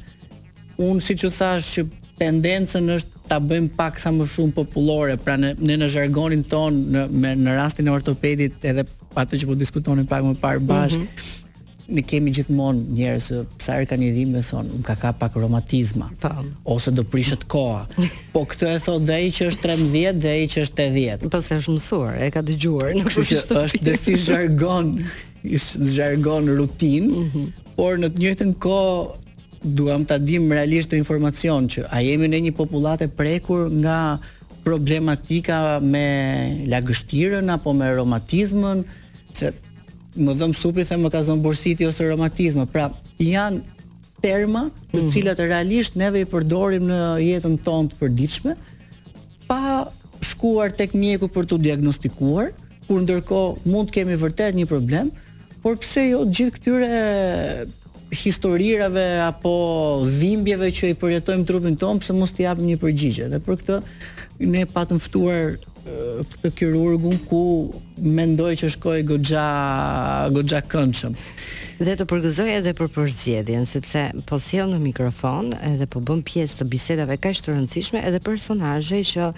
Unë 0.84 1.04
si 1.06 1.14
që 1.22 1.30
thash 1.38 1.74
që 1.78 1.84
tendencën 2.20 2.88
është 2.96 3.13
ta 3.28 3.40
bëjmë 3.40 3.72
pak 3.78 4.00
sa 4.02 4.12
më 4.12 4.26
shumë 4.30 4.56
popullore, 4.58 5.16
pra 5.22 5.38
në 5.40 5.54
në, 5.64 5.78
në 5.84 5.90
jargonin 5.94 6.44
ton 6.50 6.82
në 6.94 7.06
me, 7.12 7.36
në 7.40 7.56
rastin 7.60 7.88
e 7.90 7.94
ortopedit 7.94 8.64
edhe 8.68 8.84
atë 9.16 9.42
që 9.44 9.50
po 9.52 9.56
diskutonin 9.60 10.08
pak 10.10 10.26
më 10.28 10.36
parë 10.42 10.66
bashkë. 10.68 11.06
Mm 11.06 11.08
-hmm. 11.16 11.40
Ne 11.88 12.00
kemi 12.08 12.32
gjithmonë 12.32 12.80
njerëz 12.96 13.26
që 13.34 13.46
sa 13.60 13.74
herë 13.76 13.86
kanë 13.92 14.12
dhimbje 14.16 14.42
thonë, 14.50 14.70
"Um 14.76 14.82
ka 14.84 14.96
ka 14.96 15.12
pak 15.12 15.36
romatizma." 15.36 16.10
Pa. 16.22 16.30
Po. 16.30 16.76
Ose 16.76 16.92
do 16.92 17.04
prishet 17.04 17.44
koha. 17.48 17.86
Po 18.34 18.46
këtë 18.46 18.68
e 18.76 18.80
thotë 18.86 19.06
dhe 19.06 19.14
ai 19.14 19.32
që 19.36 19.44
është 19.48 19.62
13 19.68 20.20
dhe 20.24 20.30
ai 20.30 20.48
që 20.48 20.60
është 20.66 20.78
80. 21.28 21.30
Po 21.30 21.42
se 21.42 21.56
është 21.58 21.72
mësuar, 21.76 22.22
e 22.22 22.30
ka 22.32 22.42
dëgjuar, 22.42 22.96
nuk 22.96 23.08
është. 23.08 23.24
Që 23.24 23.64
është 23.64 23.84
dhe 23.86 23.98
si 23.98 24.14
jargon, 24.32 24.88
jargon 25.98 26.48
rutin. 26.60 27.04
Mm 27.12 27.30
-hmm. 27.34 27.48
Por 27.76 28.00
në 28.00 28.08
të 28.10 28.20
njëjtën 28.22 28.54
kohë 28.60 29.23
duam 29.64 30.04
ta 30.06 30.20
dim 30.20 30.52
realisht 30.52 30.92
të 30.92 31.00
informacion 31.00 31.70
që 31.72 31.88
a 31.88 32.02
jemi 32.04 32.28
në 32.30 32.40
një 32.50 32.54
popullatë 32.58 33.08
prekur 33.16 33.70
nga 33.80 34.20
problematika 34.64 35.80
me 35.84 36.64
lagështirën 36.72 37.50
apo 37.52 37.74
me 37.76 37.88
romatizmën 37.96 38.84
se 39.36 39.54
më 40.24 40.36
dhëm 40.40 40.54
supi 40.56 40.84
them 40.86 41.08
më 41.08 41.14
ka 41.16 41.24
zon 41.26 41.42
borsiti 41.42 41.88
ose 41.88 42.06
romatizmë 42.12 42.68
pra 42.74 42.90
janë 43.24 43.64
terma 44.24 44.66
të 44.92 45.00
mhm. 45.02 45.10
cilat 45.16 45.40
realisht 45.48 45.96
neve 46.00 46.24
i 46.26 46.30
përdorim 46.32 46.86
në 46.92 47.00
jetën 47.24 47.56
tonë 47.66 47.94
të 47.94 48.00
përditshme 48.02 48.58
pa 49.48 49.86
shkuar 50.24 50.76
tek 50.76 50.94
mjeku 50.96 51.28
për 51.32 51.48
të 51.54 51.62
diagnostikuar 51.70 52.52
kur 52.84 53.00
ndërkohë 53.06 53.70
mund 53.72 53.90
të 53.92 54.00
kemi 54.02 54.20
vërtet 54.20 54.60
një 54.60 54.68
problem 54.68 55.14
por 55.64 55.80
pse 55.80 56.10
jo 56.12 56.26
gjithë 56.28 56.52
këtyre 56.58 57.02
historirave 58.14 59.06
apo 59.28 59.54
dhimbjeve 60.20 60.72
që 60.78 60.92
i 60.94 60.98
përjetojmë 61.00 61.46
trupin 61.50 61.78
tonë 61.82 62.04
pse 62.04 62.16
mos 62.16 62.32
t'i 62.34 62.46
japim 62.48 62.70
një 62.70 62.80
përgjigje. 62.82 63.30
Dhe 63.34 63.42
për 63.46 63.62
këtë 63.62 63.80
ne 64.54 64.66
patëm 64.70 65.02
ftuar 65.04 65.56
eh, 65.56 66.22
këtë 66.34 66.54
kirurgun 66.60 67.20
ku 67.30 67.44
mendoj 68.00 68.54
që 68.62 68.72
shkoi 68.78 69.02
goxha 69.12 69.48
goxha 70.36 70.62
këndshëm. 70.72 71.18
Dhe 71.84 71.96
të 72.00 72.06
përgëzoj 72.08 72.52
edhe 72.60 72.76
për 72.78 72.90
përgjigjen, 72.96 73.66
sepse 73.68 74.06
po 74.30 74.38
sjell 74.40 74.70
në 74.76 74.84
mikrofon 74.86 75.52
edhe 75.74 75.88
po 75.90 76.04
bën 76.06 76.22
pjesë 76.28 76.60
të 76.62 76.70
bisedave 76.70 77.18
kaq 77.20 77.42
të 77.44 77.56
rëndësishme 77.56 78.04
edhe 78.06 78.22
personazhe 78.24 79.02
që 79.10 79.32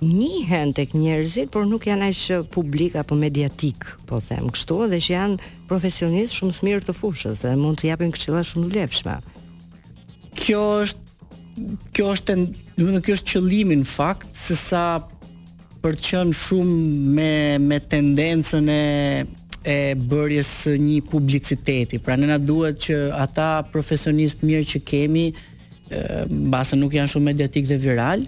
njihen 0.00 0.72
tek 0.72 0.92
njerëzit, 0.94 1.50
por 1.50 1.66
nuk 1.66 1.86
janë 1.88 2.08
as 2.12 2.48
publik 2.54 2.94
apo 2.96 3.14
mediatik, 3.18 3.84
po 4.06 4.20
them 4.22 4.46
kështu, 4.54 4.78
edhe 4.86 5.00
që 5.02 5.12
janë 5.12 5.50
profesionistë 5.70 6.36
shumë 6.38 6.54
të 6.54 6.66
mirë 6.68 6.84
të 6.86 6.94
fushës 6.94 7.42
dhe 7.42 7.52
mund 7.58 7.80
të 7.80 7.90
japin 7.90 8.12
këshilla 8.14 8.44
shumë 8.46 8.66
të 8.66 8.70
vlefshme. 8.76 9.16
Kjo 10.38 10.62
është 10.86 11.06
kjo 11.96 12.12
është, 12.14 12.34
do 12.78 12.92
të 12.94 13.00
kjo 13.08 13.14
është 13.18 13.32
qëllimi 13.32 13.80
në 13.80 13.88
fakt 13.90 14.28
se 14.38 14.54
sa 14.54 14.84
për 15.82 15.96
të 15.98 16.04
qenë 16.08 16.36
shumë 16.38 17.06
me 17.18 17.34
me 17.66 17.80
tendencën 17.82 18.70
e 18.70 18.82
e 19.68 19.78
bërjes 19.98 20.48
së 20.62 20.76
një 20.80 20.98
publiciteti. 21.10 21.98
Pra 22.00 22.14
ne 22.16 22.28
na 22.30 22.38
duhet 22.38 22.78
që 22.86 22.94
ata 23.20 23.64
profesionistë 23.72 24.46
mirë 24.46 24.64
që 24.70 24.80
kemi, 24.86 25.26
mbase 26.46 26.78
nuk 26.78 26.94
janë 26.94 27.10
shumë 27.10 27.26
mediatik 27.32 27.66
dhe 27.68 27.76
viral, 27.82 28.22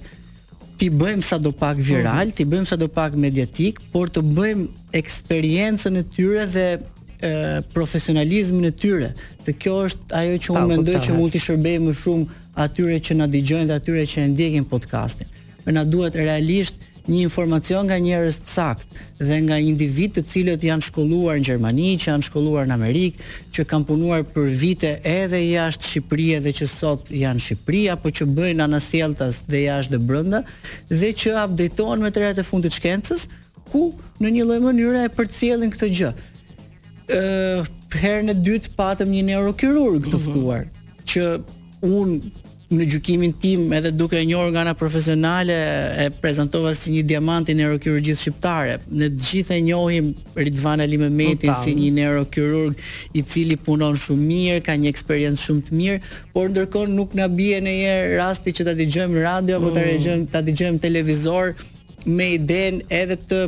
ti 0.81 0.89
bëjmë 0.91 1.21
sa 1.27 1.37
do 1.39 1.53
pak 1.53 1.77
viral, 1.79 2.31
mhm. 2.33 2.37
ti 2.41 2.47
bëjmë 2.49 2.69
sa 2.73 2.79
do 2.81 2.89
pak 2.89 3.13
mediatik, 3.17 3.81
por 3.93 4.09
të 4.09 4.25
bëjmë 4.37 4.95
eksperiencën 5.01 5.97
e 5.97 6.03
tyre 6.17 6.47
dhe 6.55 6.67
e, 6.77 7.33
profesionalizmën 7.77 8.65
e 8.71 8.75
tyre. 8.85 9.11
Dhe 9.45 9.53
kjo 9.61 9.75
është 9.91 10.17
ajo 10.23 10.39
që 10.47 10.55
unë 10.57 10.69
mendoj 10.73 11.01
që 11.09 11.19
mund 11.21 11.35
të 11.37 11.43
shërbej 11.47 11.81
më 11.87 11.95
shumë 12.05 12.39
atyre 12.65 12.97
që 13.09 13.19
na 13.21 13.29
dëgjojnë 13.35 13.69
dhe 13.71 13.77
atyre 13.83 14.07
që 14.13 14.23
e 14.25 14.31
ndjekin 14.35 14.67
podcastin. 14.73 15.29
Ne 15.67 15.77
na 15.77 15.85
duhet 15.85 16.17
realisht 16.17 16.81
një 17.11 17.27
informacion 17.27 17.85
nga 17.91 17.97
njerëz 17.99 18.37
të 18.41 18.53
sakt 18.55 19.01
dhe 19.21 19.37
nga 19.47 19.57
individ 19.71 20.15
të 20.17 20.23
cilët 20.31 20.63
janë 20.65 20.87
shkolluar 20.89 21.39
në 21.41 21.47
Gjermani, 21.49 21.89
që 22.01 22.09
janë 22.11 22.27
shkolluar 22.29 22.69
në 22.71 22.77
Amerikë, 22.79 23.29
që 23.57 23.67
kanë 23.73 23.87
punuar 23.89 24.23
për 24.35 24.49
vite 24.63 24.93
edhe 25.11 25.41
jashtë 25.45 25.91
Shqipërisë 25.91 26.43
dhe 26.47 26.55
që 26.61 26.69
sot 26.73 27.11
janë 27.23 27.41
në 27.41 27.45
Shqipëri 27.47 27.83
apo 27.95 28.13
që 28.17 28.29
bëjnë 28.39 28.67
anasjelltas 28.67 29.43
dhe 29.51 29.65
jashtë 29.67 29.97
dhe 29.97 30.03
brenda 30.11 30.43
dhe 31.03 31.13
që 31.23 31.35
updatohen 31.45 32.05
me 32.05 32.13
tërat 32.15 32.41
e 32.45 32.49
fundit 32.51 32.79
shkencës, 32.79 33.27
ku 33.71 33.85
në 34.23 34.33
një 34.37 34.47
lloj 34.49 34.61
mënyre 34.69 35.05
e 35.07 35.15
përcjellin 35.19 35.73
këtë 35.75 35.91
gjë. 36.01 36.13
ë 37.11 37.65
herën 38.03 38.31
e 38.31 38.35
dytë 38.47 38.71
patëm 38.79 39.11
një 39.11 39.23
neurokirurg 39.33 40.05
të 40.13 40.19
mhm. 40.19 40.23
ftuar 40.23 40.67
që 41.11 41.27
un 41.83 42.19
në 42.71 42.85
gjykimin 42.87 43.33
tim 43.43 43.73
edhe 43.75 43.91
duke 43.99 44.19
e 44.21 44.25
njohur 44.29 44.53
nga 44.55 44.61
ana 44.63 44.73
profesionale 44.79 45.55
e 46.05 46.05
prezantova 46.23 46.71
si 46.79 46.93
një 46.95 47.01
diamant 47.09 47.49
i 47.51 47.57
neurokirurgjisë 47.59 48.21
shqiptare. 48.23 48.77
Ne 49.01 49.09
të 49.11 49.27
gjithë 49.27 49.57
e 49.57 49.65
njohim 49.69 50.13
Ridvan 50.39 50.81
Ali 50.85 51.01
Mehmetin 51.03 51.51
si 51.65 51.75
një 51.75 51.89
neurokirurg 51.97 52.79
i 53.19 53.23
cili 53.27 53.57
punon 53.59 53.99
shumë 53.99 54.29
mirë, 54.29 54.61
ka 54.69 54.77
një 54.79 54.87
eksperiencë 54.93 55.43
shumë 55.49 55.67
të 55.69 55.79
mirë, 55.81 55.99
por 56.37 56.47
ndërkohë 56.55 56.95
nuk 56.95 57.19
na 57.19 57.27
bie 57.29 57.59
në 57.59 57.75
një 57.81 57.97
rasti 58.23 58.55
që 58.61 58.69
ta 58.71 58.77
dëgjojmë 58.79 59.17
në 59.19 59.27
radio 59.27 59.59
apo 59.59 59.73
mm. 59.73 59.75
ta 59.75 59.85
dëgjojmë 59.91 60.31
ta 60.37 60.45
dëgjojmë 60.49 60.81
televizor 60.87 61.53
me 62.07 62.31
iden 62.39 62.83
edhe 63.03 63.19
të 63.21 63.43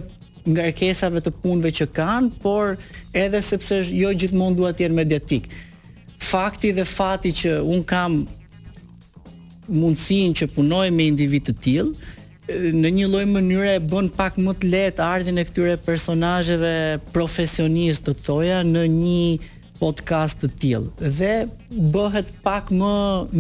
ngarkesave 0.57 1.23
të 1.23 1.37
punëve 1.39 1.71
që 1.79 1.87
kanë, 1.95 2.35
por 2.43 2.75
edhe 3.15 3.39
sepse 3.47 3.85
jo 3.87 4.11
gjithmonë 4.19 4.59
duhet 4.59 4.81
të 4.83 4.89
jenë 4.89 4.99
mediatik. 5.05 5.47
Fakti 6.23 6.75
dhe 6.75 6.85
fati 6.87 7.31
që 7.35 7.61
un 7.63 7.83
kam 7.87 8.25
mundësinë 9.71 10.35
që 10.41 10.47
punoj 10.57 10.87
me 10.95 11.07
individ 11.07 11.47
të 11.49 11.55
tillë 11.65 12.75
në 12.75 12.91
një 12.97 13.09
lloj 13.09 13.25
mënyre 13.31 13.69
e 13.77 13.83
bën 13.89 14.09
pak 14.17 14.39
më 14.43 14.55
të 14.61 14.71
lehtë 14.73 15.05
ardhin 15.07 15.39
e 15.39 15.45
këtyre 15.47 15.77
personazheve 15.87 16.73
profesionistë 17.15 18.11
të 18.11 18.25
thoja 18.27 18.59
në 18.67 18.83
një 18.97 19.79
podcast 19.79 20.43
të 20.43 20.51
tillë 20.63 21.13
dhe 21.21 21.35
bëhet 21.95 22.33
pak 22.47 22.73
më 22.75 22.95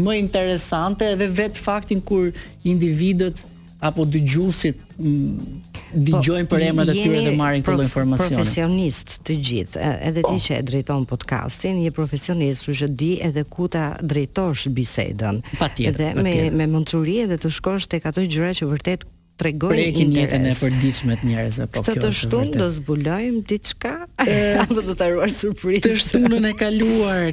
më 0.06 0.16
interesante 0.20 1.10
edhe 1.16 1.30
vet 1.38 1.58
faktin 1.58 2.00
kur 2.10 2.30
individët 2.62 3.42
apo 3.82 4.06
dëgjuesit 4.06 4.78
mm, 4.96 5.71
dëgjojnë 5.94 6.48
për 6.50 6.62
emrat 6.68 6.90
e 6.92 6.96
tyre 6.96 7.20
dhe 7.26 7.34
marrin 7.36 7.64
këto 7.64 7.84
informacione. 7.84 8.40
Profesionist 8.40 9.16
të 9.26 9.36
gjithë, 9.48 9.90
edhe 10.08 10.22
ti 10.22 10.26
po. 10.26 10.42
që 10.46 10.58
e 10.58 10.64
drejton 10.70 11.04
podcastin, 11.10 11.80
je 11.84 11.92
profesionist, 11.94 12.62
kështu 12.64 12.76
që 12.80 12.88
di 12.98 13.10
edhe 13.26 13.44
ku 13.50 13.68
ta 13.72 13.92
drejtosh 14.00 14.66
bisedën. 14.74 15.40
Patjetër. 15.60 15.98
Dhe 15.98 16.10
pa 16.16 16.24
me 16.24 16.36
me 16.50 16.66
mençuri 16.76 17.18
edhe 17.26 17.38
të 17.42 17.52
shkosh 17.58 17.88
tek 17.92 18.06
ato 18.10 18.24
gjëra 18.24 18.52
që 18.58 18.68
vërtet 18.72 19.06
tregojnë 19.40 19.78
interes. 19.78 19.96
Prekin 19.96 20.18
jetën 20.18 20.50
e 20.52 20.54
përditshme 20.62 21.16
të 21.22 21.30
njerëzve, 21.32 21.68
po 21.74 21.84
kjo. 21.86 21.98
Të 22.04 22.12
shtunë 22.22 22.52
do 22.62 22.68
zbulojmë 22.78 23.42
diçka 23.50 23.96
apo 24.64 24.82
do 24.86 24.94
ta 24.98 25.10
ruash 25.12 25.36
surprizë? 25.42 25.84
Të 25.88 25.96
shtunën 26.04 26.50
e 26.50 26.54
kaluar 26.58 27.32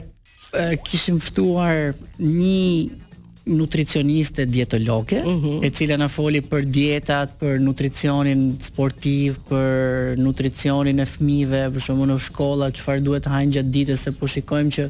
kishim 0.88 1.20
ftuar 1.22 1.92
një 2.18 3.08
nutricioniste 3.56 4.46
dietologe, 4.48 5.22
mm 5.26 5.42
-hmm. 5.44 5.64
e 5.64 5.70
cila 5.72 5.96
na 5.98 6.08
foli 6.08 6.42
për 6.42 6.62
dietat, 6.66 7.30
për 7.40 7.60
nutricionin 7.60 8.56
sportiv, 8.62 9.36
për 9.50 9.70
nutricionin 10.18 11.00
e 11.00 11.06
fëmijëve, 11.06 11.64
për 11.74 11.80
shkakun 11.82 12.10
në 12.10 12.18
shkolla 12.20 12.72
çfarë 12.72 13.02
duhet 13.04 13.26
hajnë 13.26 13.52
gjatë 13.54 13.70
ditës, 13.76 13.98
se 14.02 14.12
po 14.12 14.26
shikojmë 14.28 14.70
që 14.72 14.90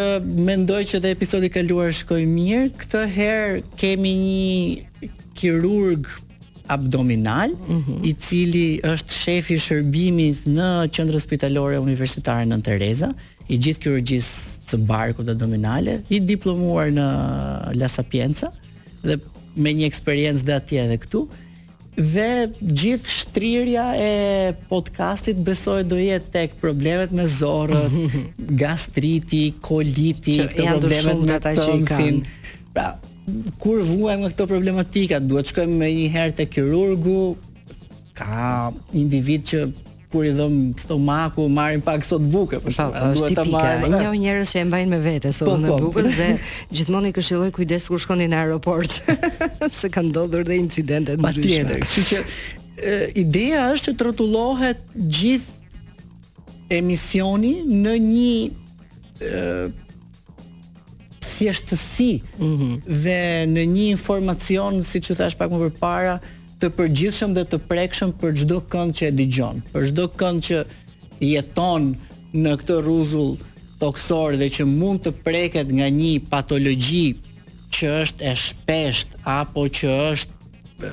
mendoj 0.49 0.81
që 0.91 0.97
dhe 1.03 1.09
episodi 1.17 1.45
e 1.51 1.55
kaluar 1.57 1.89
shkoi 1.99 2.23
mirë 2.37 2.65
këtë 2.79 3.01
herë 3.17 3.55
kemi 3.79 4.13
një 4.23 5.09
kirurg 5.37 6.01
abdominal, 6.69 7.49
mm 7.49 7.83
-hmm. 7.83 8.09
i 8.09 8.13
cili 8.13 8.79
është 8.83 9.11
shefi 9.23 9.53
i 9.53 9.59
shërbimit 9.59 10.45
në 10.47 10.67
Qendrën 10.93 11.19
Spitalore 11.19 11.79
Universitare 11.79 12.45
Nën 12.45 12.61
Tereza, 12.63 13.11
i 13.49 13.55
gjithë 13.57 13.79
kirurgjisë 13.79 14.55
së 14.67 14.77
barkut 14.89 15.29
abdominale, 15.29 16.01
i 16.09 16.19
diplomuar 16.19 16.89
në 16.91 17.07
La 17.79 17.87
Sapienza 17.87 18.51
dhe 19.03 19.17
me 19.55 19.73
një 19.73 19.85
eksperiencë 19.87 20.43
dhe 20.45 20.55
atje 20.59 20.87
dhe 20.91 20.97
këtu. 21.03 21.27
Dhe 21.97 22.29
gjithë 22.61 23.09
shtrirja 23.19 23.85
e 23.99 24.11
podcastit 24.69 25.37
besoj 25.49 25.81
do 25.83 25.95
jetë 25.95 26.29
tek 26.31 26.53
problemet 26.61 27.11
me 27.11 27.27
zorrë, 27.27 27.89
gastriti, 28.63 29.53
koliti, 29.61 30.37
këto 30.51 30.67
problemet 30.71 31.17
të 31.17 31.41
tjera 31.41 31.63
që 31.65 31.83
kanë. 31.89 32.23
Pra, 32.73 32.89
kur 33.61 33.81
vuajmë 33.83 34.21
nga 34.23 34.29
këto 34.33 34.45
problematika, 34.49 35.19
duhet 35.19 35.47
të 35.47 35.51
shkojmë 35.51 35.75
më 35.81 35.87
një 35.97 36.05
herë 36.13 36.35
te 36.39 36.45
kirurgu. 36.51 37.17
Ka 38.17 38.71
individ 38.97 39.43
që 39.51 39.59
kur 40.11 40.23
i 40.25 40.29
dhom 40.33 40.55
stomaku, 40.79 41.43
marrin 41.51 41.81
pak 41.83 42.05
sot 42.07 42.23
bukë, 42.31 42.61
për 42.63 42.69
po, 42.69 42.75
shkak 42.77 43.17
duhet 43.17 43.35
ta 43.37 43.43
marrin. 43.51 43.91
Një 43.99 44.13
njerëz 44.23 44.53
që 44.55 44.61
e 44.61 44.65
mbajnë 44.69 44.91
me 44.95 44.99
vete 45.03 45.33
sot 45.35 45.49
po, 45.49 45.57
në 45.59 45.67
po. 45.73 45.79
bukës 45.87 46.07
dhe 46.15 46.29
gjithmonë 46.79 47.11
i 47.11 47.15
këshilloj 47.17 47.51
kujdes 47.57 47.89
kur 47.91 48.01
shkoni 48.01 48.29
në 48.31 48.39
aeroport, 48.45 48.95
se 49.79 49.91
kanë 49.93 50.13
ndodhur 50.13 50.47
dhe 50.47 50.55
incidente 50.61 51.17
të 51.17 51.33
ndryshme. 51.35 51.65
Patjetër, 51.67 51.83
kështu 51.83 52.05
që 52.07 52.21
e, 52.23 53.09
ideja 53.25 53.67
është 53.75 53.97
të 53.99 54.07
rrotullohet 54.07 54.87
gjithë 55.19 56.71
emisioni 56.79 57.57
në 57.67 57.97
një 58.05 59.83
thjeshtësi 61.39 62.19
mm 62.39 62.45
-hmm. 62.45 62.79
dhe 62.85 63.45
në 63.53 63.65
një 63.73 63.87
informacion 63.91 64.83
si 64.83 64.99
që 65.05 65.15
thash 65.19 65.35
pak 65.37 65.51
më 65.53 65.59
përpara, 65.67 66.15
të 66.59 66.69
përgjithshëm 66.77 67.33
dhe 67.37 67.43
të 67.51 67.57
prekshëm 67.69 68.11
për 68.21 68.31
gjdo 68.39 68.57
kënd 68.71 68.91
që 68.97 69.03
e 69.07 69.15
digjon 69.19 69.59
për 69.73 69.81
gjdo 69.91 70.05
kënd 70.19 70.39
që 70.47 70.63
jeton 71.21 71.83
në 72.43 72.51
këtë 72.59 72.77
rruzull 72.85 73.35
toksor 73.81 74.33
dhe 74.41 74.47
që 74.55 74.63
mund 74.65 74.99
të 75.05 75.11
preket 75.25 75.67
nga 75.77 75.85
një 75.99 76.13
patologi 76.31 77.07
që 77.75 77.85
është 78.01 78.23
e 78.31 78.33
shpesht 78.45 79.09
apo 79.37 79.61
që 79.77 79.87
është 80.11 80.31
e, 80.31 80.89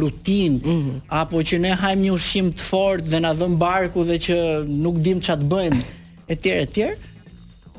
rutin 0.00 0.52
mm 0.52 0.78
-hmm. 0.80 0.98
apo 1.20 1.38
që 1.48 1.58
ne 1.64 1.72
hajmë 1.82 2.02
një 2.08 2.12
ushim 2.16 2.46
të 2.56 2.62
fort 2.70 3.04
dhe 3.12 3.18
na 3.20 3.34
dhëm 3.36 3.58
barku 3.64 4.04
dhe 4.10 4.16
që 4.26 4.36
nuk 4.84 4.96
dim 5.06 5.18
që 5.24 5.32
atë 5.36 5.48
bëjmë 5.52 5.80
e 6.28 6.34
tjerë 6.40 6.60
e 6.62 6.68
tjerë 6.74 6.96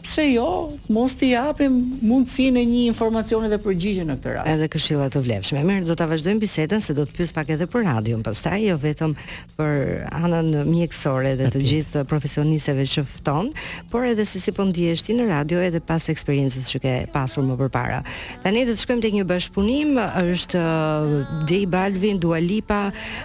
pse 0.06 0.28
jo, 0.38 0.48
mos 0.92 1.14
t'i 1.18 1.32
japim 1.34 1.74
mundësinë 2.06 2.62
e 2.62 2.66
një 2.70 2.82
informacioni 2.92 3.50
dhe 3.50 3.58
përgjigje 3.64 4.04
në 4.06 4.16
këtë 4.20 4.34
rast. 4.36 4.50
Edhe 4.54 4.68
këshilla 4.72 5.08
të 5.12 5.22
vlefshme. 5.26 5.64
Merë 5.66 5.88
do 5.90 5.96
ta 5.98 6.06
vazhdojmë 6.10 6.42
bisedën 6.44 6.84
se 6.86 6.94
do 6.98 7.08
të 7.08 7.16
pyes 7.18 7.34
pak 7.34 7.50
edhe 7.56 7.68
për 7.74 7.86
radion, 7.88 8.22
pastaj 8.26 8.60
jo 8.68 8.76
vetëm 8.82 9.16
për 9.56 9.74
anën 10.12 10.52
mjekësore 10.70 11.34
dhe 11.40 11.50
të 11.56 11.62
gjithë 11.70 12.06
profesionistëve 12.12 12.86
që 12.94 13.06
fton, 13.16 13.50
por 13.92 14.06
edhe 14.12 14.28
se 14.30 14.42
si 14.44 14.54
po 14.54 14.68
ndihesh 14.70 15.04
ti 15.08 15.18
në 15.18 15.28
radio 15.32 15.64
edhe 15.66 15.82
pas 15.82 16.06
eksperiencës 16.14 16.70
që 16.76 16.82
ke 16.86 16.96
pasur 17.16 17.46
më 17.50 17.58
përpara. 17.64 18.04
Tani 18.46 18.66
do 18.70 18.78
të 18.78 18.86
shkojmë 18.86 19.06
tek 19.08 19.18
një 19.20 19.28
bashpunim, 19.34 19.98
është 20.36 20.62
uh, 20.62 21.50
J 21.50 21.64
Balvin 21.74 22.22
Dua 22.22 22.40
Lipa 22.46 22.84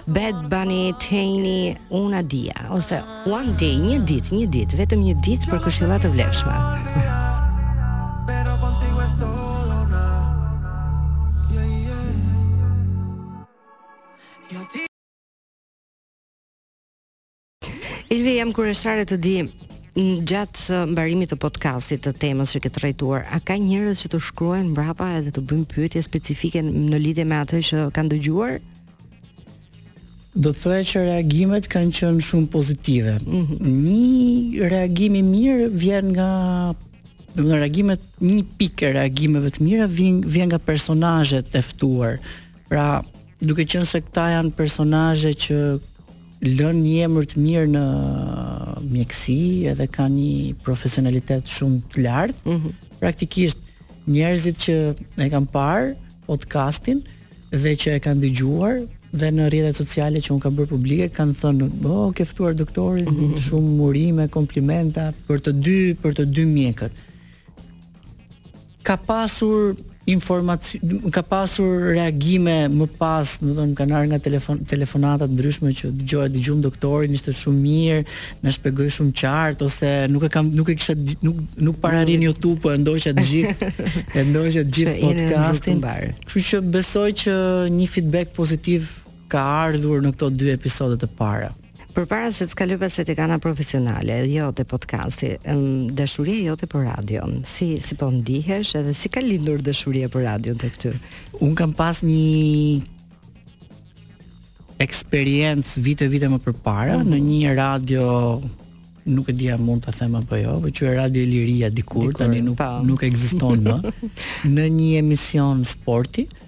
Bad 0.09 0.47
Bunny 0.51 0.95
Tiny 1.03 1.75
Una 1.93 2.23
Dia 2.23 2.67
ose 2.73 3.03
One 3.29 3.53
Day, 3.61 3.75
një 3.77 4.01
ditë, 4.09 4.35
një 4.39 4.45
ditë, 4.57 4.79
vetëm 4.81 5.05
një 5.05 5.17
ditë 5.27 5.51
për 5.53 5.63
këshilla 5.67 5.99
të 6.03 6.15
vlefshme. 6.17 6.57
Pero 8.27 8.51
contigo 8.61 9.01
es 9.01 9.13
todo 9.17 9.87
na 9.89 10.03
Yeah, 11.51 11.65
yeah 11.65 12.13
Yo 14.49 14.59
Ilvi, 18.11 18.35
jam 18.39 18.51
kërështare 18.55 19.05
të 19.07 19.17
di 19.23 19.35
gjatë 20.01 20.67
uh, 20.71 20.85
mbarimit 20.91 21.31
të 21.33 21.37
podcastit 21.41 22.03
të 22.05 22.11
temës 22.19 22.53
që 22.55 22.59
këtë 22.65 22.81
rejtuar, 22.85 23.23
a 23.27 23.39
ka 23.43 23.55
njërës 23.59 24.03
që 24.05 24.11
të 24.13 24.19
shkruajnë 24.27 24.71
mbrapa 24.71 25.07
edhe 25.19 25.31
të 25.35 25.43
bëjmë 25.51 25.67
pyetje 25.73 26.03
specifike 26.05 26.59
në 26.67 26.99
lidhje 27.03 27.25
me 27.27 27.39
atë 27.43 27.59
që 27.71 27.81
kanë 27.95 28.13
dëgjuar 28.15 28.59
do 30.33 30.53
të 30.53 30.59
thoya 30.61 30.83
që 30.87 31.01
reagimet 31.07 31.65
kanë 31.71 31.91
qenë 31.97 32.21
shumë 32.23 32.47
pozitive. 32.53 33.17
Mm 33.25 33.45
-hmm. 33.45 33.57
Një 33.59 34.69
reagim 34.71 35.15
i 35.15 35.21
mirë 35.27 35.69
vjen 35.71 36.05
nga 36.13 36.29
do 37.35 37.53
reagimet 37.53 37.99
një 38.21 38.43
pikë 38.59 38.91
reagimeve 38.95 39.49
të 39.51 39.61
mira 39.63 39.85
vjen 39.87 40.21
vjen 40.27 40.47
nga 40.51 40.57
personazhet 40.59 41.55
e 41.55 41.61
ftuar. 41.61 42.17
Pra, 42.69 43.01
duke 43.41 43.65
qenë 43.65 43.85
se 43.85 44.01
këta 44.01 44.29
janë 44.37 44.51
personazhe 44.55 45.29
që 45.29 45.79
lën 46.41 46.77
një 46.83 47.03
emër 47.05 47.23
të 47.31 47.37
mirë 47.37 47.67
në 47.75 47.85
mjeksi 48.91 49.35
edhe 49.71 49.87
kanë 49.87 50.15
një 50.23 50.53
profesionalitet 50.63 51.43
shumë 51.45 51.81
të 51.91 52.01
lartë. 52.07 52.45
Mm 52.45 52.55
-hmm. 52.55 52.71
Praktikisht 52.99 53.57
njerëzit 54.07 54.57
që 54.63 54.75
e 55.25 55.29
kanë 55.29 55.51
parë 55.53 55.91
podcastin 56.27 57.01
dhe 57.51 57.71
që 57.75 57.89
e 57.91 57.99
kanë 57.99 58.21
dëgjuar, 58.23 58.79
dhe 59.11 59.29
në 59.35 59.47
rrjetet 59.51 59.75
sociale 59.79 60.21
që 60.23 60.33
unë 60.35 60.43
ka 60.45 60.51
bërë 60.55 60.69
publike 60.71 61.09
kanë 61.17 61.35
thënë, 61.41 61.69
oh, 61.91 62.09
ke 62.15 62.25
ftuar 62.29 62.55
doktorin, 62.57 63.09
mm 63.09 63.19
-hmm. 63.19 63.43
shumë 63.49 63.77
urime, 63.89 64.27
komplimenta 64.31 65.11
për 65.27 65.43
të 65.47 65.51
dy, 65.65 65.79
për 66.03 66.11
të 66.21 66.25
dy 66.31 66.45
mjekët." 66.55 66.91
Ka 68.83 68.97
pasur 68.97 69.75
informacion 70.09 71.11
ka 71.13 71.21
pasur 71.21 71.93
reagime 71.95 72.67
më 72.69 72.87
pas, 72.97 73.35
do 73.41 73.45
të 73.51 73.55
thonë 73.57 73.75
kanë 73.77 73.93
ardhur 73.95 74.09
nga 74.11 74.19
telefon 74.19 74.63
telefonata 74.65 75.27
të 75.27 75.33
ndryshme 75.35 75.69
që 75.79 75.91
dëgjoj 75.99 76.25
dëgjum 76.33 76.61
doktorin, 76.61 77.13
ishte 77.13 77.31
shumë 77.31 77.59
mirë, 77.67 78.05
na 78.43 78.49
shpjegoi 78.51 78.89
shumë 78.89 79.13
qartë 79.21 79.63
ose 79.65 80.07
nuk 80.09 80.23
e 80.23 80.29
kam 80.29 80.45
nuk 80.57 80.69
e 80.69 80.75
kisha 80.75 80.95
nuk 81.21 81.35
nuk 81.65 81.75
para 81.81 82.01
YouTube, 82.07 82.59
po 82.61 82.71
e 82.73 82.77
ndoqja 82.77 83.13
të 83.13 83.23
gjithë, 83.29 83.71
e 84.19 84.23
ndoqja 84.29 84.61
të 84.63 84.71
gjithë 84.75 84.95
podcastin. 85.05 85.81
Kështu 85.81 86.39
që 86.49 86.57
besoj 86.75 87.11
që 87.21 87.33
një 87.77 87.87
feedback 87.93 88.27
pozitiv 88.35 88.81
ka 89.31 89.41
ardhur 89.71 90.03
në 90.03 90.11
këto 90.15 90.27
dy 90.35 90.51
episode 90.53 90.99
të 91.05 91.09
para. 91.17 91.51
Për 91.91 92.05
para 92.07 92.29
se 92.31 92.45
të 92.47 92.53
skalupe 92.53 92.87
se 92.91 93.03
të 93.07 93.17
kana 93.19 93.35
profesionale, 93.43 94.19
jo 94.31 94.47
të 94.55 94.63
podcasti, 94.71 95.33
dashuria 95.95 96.47
jo 96.47 96.53
të 96.59 96.69
për 96.71 96.85
radion, 96.87 97.41
si, 97.51 97.73
si 97.83 97.97
po 97.99 98.07
ndihesh 98.15 98.75
edhe 98.79 98.93
si 98.95 99.09
ka 99.11 99.23
lindur 99.25 99.59
dashuria 99.65 100.07
për 100.13 100.25
radion 100.29 100.59
të 100.61 100.69
këtu? 100.77 100.93
Unë 101.43 101.57
kam 101.59 101.73
pas 101.75 101.99
një 102.05 102.79
eksperiencë 104.81 105.83
vite 105.85 106.07
vite 106.09 106.31
më 106.31 106.39
përpara 106.41 106.95
mm 106.97 107.03
-hmm. 107.03 107.11
në 107.11 107.19
një 107.27 107.53
radio 107.59 108.05
nuk 109.11 109.27
e 109.29 109.33
dia 109.37 109.57
mund 109.57 109.83
të 109.85 109.93
them 109.99 110.15
apo 110.17 110.35
jo, 110.41 110.55
por 110.63 110.69
që 110.71 110.95
Radio 110.95 111.25
Liria 111.25 111.69
dikur, 111.69 112.01
dikur 112.07 112.13
tani 112.17 112.41
nuk 112.41 112.57
pa. 112.57 112.69
Po. 112.79 112.85
nuk 112.87 113.03
ekziston 113.03 113.59
më 113.59 113.93
në 114.55 114.63
një 114.79 114.89
emision 115.03 115.63
sporti. 115.65 116.23
Mm 116.31 116.40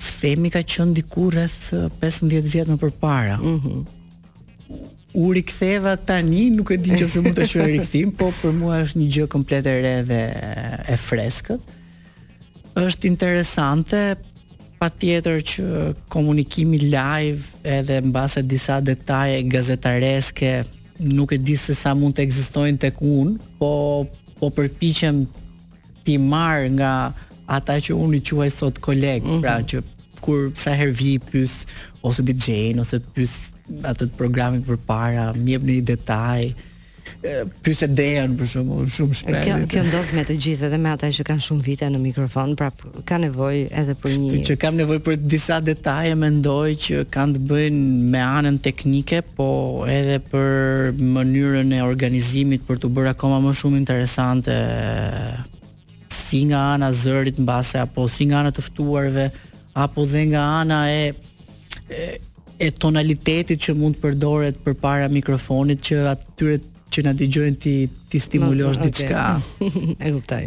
Femi 0.00 0.48
ka 0.48 0.62
qënë 0.64 0.94
diku 0.96 1.26
rreth 1.34 1.72
15 2.00 2.38
uh, 2.38 2.44
vjet 2.48 2.68
më 2.72 2.78
përpara. 2.82 3.38
Mhm. 3.40 3.72
Mm 3.72 3.88
U 5.18 5.32
riktheva 5.34 5.96
tani, 5.98 6.50
nuk 6.54 6.68
e 6.70 6.76
di 6.78 6.92
nëse 6.94 7.18
mund 7.18 7.34
të 7.34 7.44
e 7.58 7.64
rikthim, 7.66 8.12
po 8.14 8.28
për 8.38 8.52
mua 8.54 8.76
është 8.84 8.96
një 9.00 9.06
gjë 9.14 9.24
komplet 9.32 9.66
e 9.66 9.72
re 9.82 9.94
dhe 10.06 10.18
e 10.86 10.94
freskët. 10.94 11.58
Është 12.78 13.08
interesante 13.10 14.14
pa 14.78 14.86
tjetër 14.86 15.42
që 15.42 15.66
komunikimi 16.14 16.78
live 16.94 17.42
edhe 17.66 17.98
në 18.04 18.12
base 18.14 18.44
disa 18.46 18.78
detaje 18.80 19.42
gazetareske 19.50 20.52
nuk 21.10 21.32
e 21.34 21.42
di 21.42 21.56
se 21.58 21.74
sa 21.74 21.90
mund 21.98 22.14
të 22.14 22.22
egzistojnë 22.28 22.78
të 22.78 22.92
kun, 23.02 23.34
po, 23.58 24.06
po 24.38 24.46
përpichem 24.60 25.24
ti 26.06 26.20
marë 26.22 26.70
nga 26.78 26.94
ata 27.50 27.76
që 27.82 27.96
unë 27.98 28.20
i 28.20 28.24
quaj 28.30 28.50
sot 28.54 28.78
koleg, 28.84 29.24
mm 29.24 29.28
-hmm. 29.30 29.42
pra 29.42 29.56
që 29.70 29.82
kur 30.20 30.50
sa 30.54 30.74
herë 30.76 30.94
vi 31.00 31.12
pyes 31.30 31.54
ose 32.04 32.22
DJ 32.22 32.48
ose 32.82 32.98
pyes 33.14 33.34
atë 33.90 34.08
programin 34.16 34.62
për 34.66 34.76
para, 34.90 35.32
më 35.32 35.48
jep 35.54 35.62
një 35.70 35.78
detaj 35.92 36.42
pyse 37.64 37.86
dejan 37.96 38.36
për 38.38 38.46
shumë 38.50 38.74
shumë 38.96 39.14
shpejt. 39.18 39.44
Kjo 39.44 39.56
kjo 39.72 39.80
ndodh 39.88 40.12
me 40.16 40.22
të 40.24 40.36
gjithë 40.44 40.66
edhe 40.68 40.78
me 40.80 40.92
ata 40.92 41.08
që 41.16 41.24
kanë 41.28 41.44
shumë 41.46 41.62
vite 41.66 41.88
në 41.92 41.98
mikrofon, 42.04 42.54
pra 42.56 42.70
ka 43.08 43.18
nevojë 43.24 43.64
edhe 43.80 43.94
për 44.02 44.14
një 44.22 44.38
që 44.50 44.56
kam 44.62 44.76
nevojë 44.80 45.02
për 45.08 45.16
disa 45.34 45.60
detaje 45.60 46.14
mendoj 46.16 46.70
që 46.86 47.04
kanë 47.16 47.34
të 47.38 47.42
bëjnë 47.50 47.82
me 48.12 48.22
anën 48.38 48.58
teknike, 48.68 49.22
po 49.36 49.48
edhe 49.98 50.18
për 50.32 50.92
mënyrën 51.16 51.76
e 51.78 51.82
organizimit 51.92 52.66
për 52.68 52.80
të 52.84 52.92
bërë 52.96 53.14
akoma 53.16 53.40
më 53.46 53.52
shumë 53.60 53.80
interesante 53.84 54.56
si 56.30 56.46
nga 56.46 56.78
ana 56.78 56.94
e 56.94 56.94
zërit 56.94 57.38
mbase 57.42 57.76
apo 57.82 58.06
si 58.08 58.24
nga 58.30 58.36
ana 58.44 58.54
të 58.54 58.62
ftuarve 58.62 59.24
apo 59.82 60.04
dhe 60.06 60.22
nga 60.30 60.44
ana 60.62 60.78
e 60.86 61.10
e, 61.90 62.20
e 62.66 62.68
tonalitetit 62.70 63.58
që 63.58 63.74
mund 63.74 63.98
të 63.98 64.02
përdoret 64.04 64.62
përpara 64.62 65.10
mikrofonit 65.10 65.82
që 65.88 65.98
atyre 66.14 66.60
që 66.90 67.04
na 67.06 67.12
dëgjojnë 67.18 67.58
ti 67.62 67.74
ti 68.10 68.18
stimulosh 68.22 68.78
okay. 68.78 68.90
diçka. 68.90 69.24
e 70.06 70.10
kuptoj. 70.16 70.46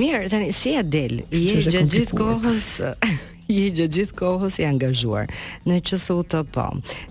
Mirë, 0.00 0.28
tani 0.32 0.50
si 0.56 0.74
ja 0.76 0.82
del? 0.84 1.20
Je 1.32 1.60
gjatë 1.60 1.90
gjithë 1.94 2.16
kohës 2.20 2.66
je 3.48 3.70
gjatë 3.72 3.94
gjithë 3.98 4.16
kohës 4.18 4.58
i 4.62 4.66
angazhuar 4.68 5.28
në 5.68 5.76
të 6.32 6.40
po, 6.54 6.66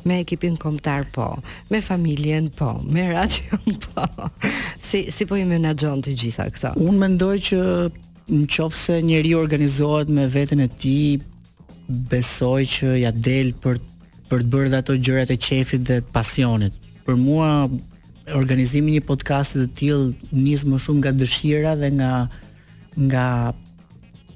me 0.06 0.20
ekipin 0.22 0.58
kombëtar 0.62 1.06
po, 1.16 1.32
me 1.74 1.80
familjen 1.82 2.50
po, 2.54 2.74
me 2.82 3.10
radion 3.14 3.78
po. 3.88 4.10
Si 4.88 5.10
si 5.12 5.26
po 5.28 5.36
i 5.36 5.44
menaxhon 5.44 6.00
të 6.02 6.12
gjitha 6.20 6.46
këto? 6.56 6.70
Unë 6.80 6.98
mendoj 7.02 7.34
që 7.50 7.58
në 8.30 8.48
qofë 8.52 8.76
se 8.78 8.96
njeri 9.08 9.34
organizohet 9.38 10.10
me 10.12 10.26
vetën 10.32 10.60
e 10.60 10.68
ti, 10.68 10.96
besoj 12.12 12.64
që 12.68 12.96
ja 13.04 13.12
del 13.16 13.54
për, 13.64 13.78
për 14.28 14.44
të 14.44 14.50
bërë 14.54 14.72
dhe 14.74 14.82
ato 14.82 14.96
gjërat 15.00 15.32
e 15.32 15.38
qefit 15.40 15.86
dhe 15.88 16.02
të 16.04 16.12
pasionit. 16.12 16.74
Për 17.06 17.16
mua, 17.16 17.52
organizimi 18.36 18.98
një 18.98 19.06
podcast 19.08 19.56
dhe 19.56 19.68
t'il 19.80 20.10
njësë 20.36 20.68
më 20.68 20.82
shumë 20.84 21.00
nga 21.06 21.14
dëshira 21.22 21.76
dhe 21.80 21.92
nga, 21.96 22.12
nga 23.08 23.26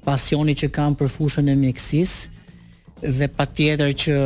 pasioni 0.08 0.54
që 0.56 0.72
kam 0.72 0.96
për 0.96 1.12
fushën 1.12 1.52
e 1.52 1.58
mjekësis, 1.64 2.14
dhe 3.04 3.28
pa 3.36 3.44
tjetër 3.44 3.92
që 3.92 4.16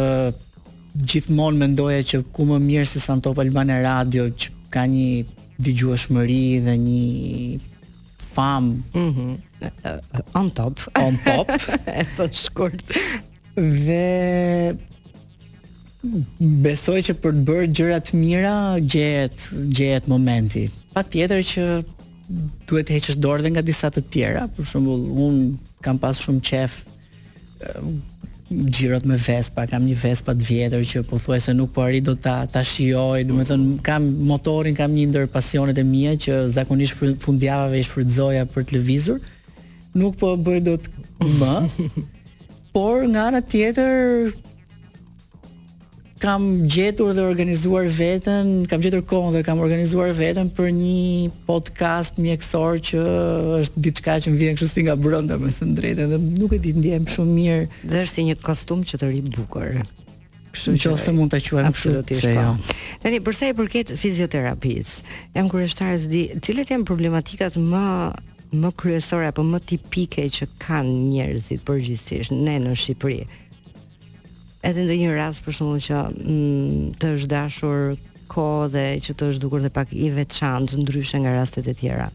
gjithmonë 0.96 1.58
mendoja 1.64 2.04
që 2.10 2.22
ku 2.32 2.46
më 2.48 2.60
mirë 2.70 2.86
si 2.92 3.02
Santopë 3.02 3.42
Albana 3.48 3.80
Radio, 3.84 4.30
që 4.30 4.54
ka 4.72 4.86
një 4.88 5.10
digjua 5.64 5.98
shmëri 5.98 6.44
dhe 6.64 6.72
një 6.86 7.75
famë. 8.36 8.74
Mhm. 8.92 9.24
On 10.38 10.50
top. 10.52 10.82
On 11.00 11.16
top. 11.24 11.50
e 11.98 12.04
të 12.16 12.26
shkurt. 12.36 12.92
Dhe 13.56 14.76
besoj 16.62 17.00
që 17.08 17.16
për 17.22 17.34
të 17.40 17.44
bërë 17.48 17.68
gjëra 17.74 18.00
të 18.06 18.18
mira 18.20 18.52
gjehet 18.92 19.48
gjehet 19.74 20.10
momenti. 20.12 20.66
Patjetër 20.94 21.42
që 21.54 21.64
duhet 22.68 22.88
të 22.90 22.98
heqësh 22.98 23.18
dorë 23.22 23.46
dhe 23.46 23.54
nga 23.56 23.64
disa 23.66 23.90
të 23.94 24.04
tjera. 24.12 24.44
Për 24.56 24.68
shembull, 24.72 25.08
un 25.26 25.40
kam 25.86 25.98
pas 26.02 26.18
shumë 26.22 26.44
qef 26.50 26.76
xhirot 28.50 29.04
me 29.10 29.16
Vespa, 29.18 29.66
kam 29.66 29.82
një 29.86 29.96
Vespa 30.00 30.34
të 30.38 30.46
vjetër 30.48 30.84
që 30.92 31.00
pothuajse 31.10 31.54
nuk 31.56 31.72
po 31.74 31.82
arrit 31.82 32.04
do 32.06 32.12
ta 32.14 32.36
ta 32.46 32.62
shijoj. 32.64 33.24
Do 33.26 33.38
të 33.40 33.46
thon, 33.50 33.64
kam 33.82 34.06
motorin, 34.28 34.76
kam 34.78 34.94
një 34.94 35.08
ndër 35.12 35.26
pasionet 35.32 35.78
e 35.78 35.84
mia 35.86 36.12
që 36.14 36.36
zakonisht 36.54 37.02
fundjavave 37.24 37.80
i 37.80 37.86
shfrytëzoja 37.88 38.44
për 38.54 38.68
të 38.68 38.76
lëvizur. 38.78 39.18
Nuk 39.98 40.18
po 40.20 40.34
bëj 40.36 40.60
dot 40.70 40.86
më. 41.40 41.56
Por 42.76 43.06
nga 43.08 43.30
ana 43.30 43.40
tjetër 43.40 44.30
kam 46.18 46.64
gjetur 46.68 47.12
dhe 47.14 47.22
organizuar 47.22 47.86
veten, 47.92 48.64
kam 48.70 48.80
gjetur 48.80 49.02
kohën 49.04 49.34
dhe 49.36 49.42
kam 49.44 49.58
organizuar 49.60 50.12
veten 50.16 50.48
për 50.50 50.70
një 50.76 51.00
podcast 51.48 52.16
mjekësor 52.20 52.80
që 52.90 53.02
është 53.60 53.82
diçka 53.84 54.14
që 54.24 54.32
më 54.32 54.38
vjen 54.40 54.56
kështu 54.58 54.70
si 54.72 54.84
nga 54.86 54.96
brenda, 54.96 55.36
më 55.36 55.52
thënë 55.58 55.76
drejtë, 55.80 56.06
edhe 56.08 56.20
nuk 56.24 56.54
e 56.56 56.60
di 56.64 56.72
ndiem 56.76 57.04
shumë 57.12 57.34
mirë. 57.36 57.68
Dhe 57.92 58.02
është 58.06 58.24
një 58.30 58.36
kostum 58.46 58.80
që 58.84 59.00
të 59.02 59.10
ri 59.12 59.20
bukur. 59.28 59.82
Kështu 60.56 60.76
që 60.80 60.92
ose 60.94 61.12
mund 61.12 61.34
ta 61.34 61.42
quajmë 61.44 61.74
kështu 61.76 61.96
se 62.08 62.30
pa. 62.30 62.30
Po. 62.30 62.34
jo. 62.40 62.78
Tani 63.04 63.20
për 63.26 63.34
sa 63.36 63.50
i 63.52 63.56
përket 63.60 63.92
fizioterapisë, 64.00 65.16
jam 65.36 65.52
kurioztar 65.52 65.98
të 66.00 66.08
di 66.08 66.22
cilat 66.40 66.72
janë 66.72 66.88
problematikat 66.88 67.60
më 67.60 67.86
më 68.56 68.70
kryesore 68.78 69.26
apo 69.28 69.42
më 69.44 69.58
tipike 69.68 70.22
që 70.32 70.44
kanë 70.62 70.92
njerëzit 71.12 71.64
përgjithsisht 71.66 72.30
ne 72.32 72.54
në 72.62 72.76
Shqipëri 72.78 73.24
edhe 74.64 74.84
ndo 74.84 74.94
një 74.96 75.10
rast 75.16 75.44
për 75.44 75.56
shumë 75.58 75.80
që 75.86 76.00
mm, 76.12 76.92
të 77.00 77.10
është 77.16 77.30
dashur 77.32 77.96
ko 78.32 78.46
dhe 78.72 78.86
që 79.04 79.14
të 79.16 79.28
është 79.32 79.42
dukur 79.44 79.64
dhe 79.64 79.72
pak 79.74 79.92
i 79.94 80.08
veçantë 80.16 80.80
ndryshe 80.80 81.20
nga 81.22 81.34
rastet 81.36 81.68
e 81.70 81.74
tjera? 81.78 82.08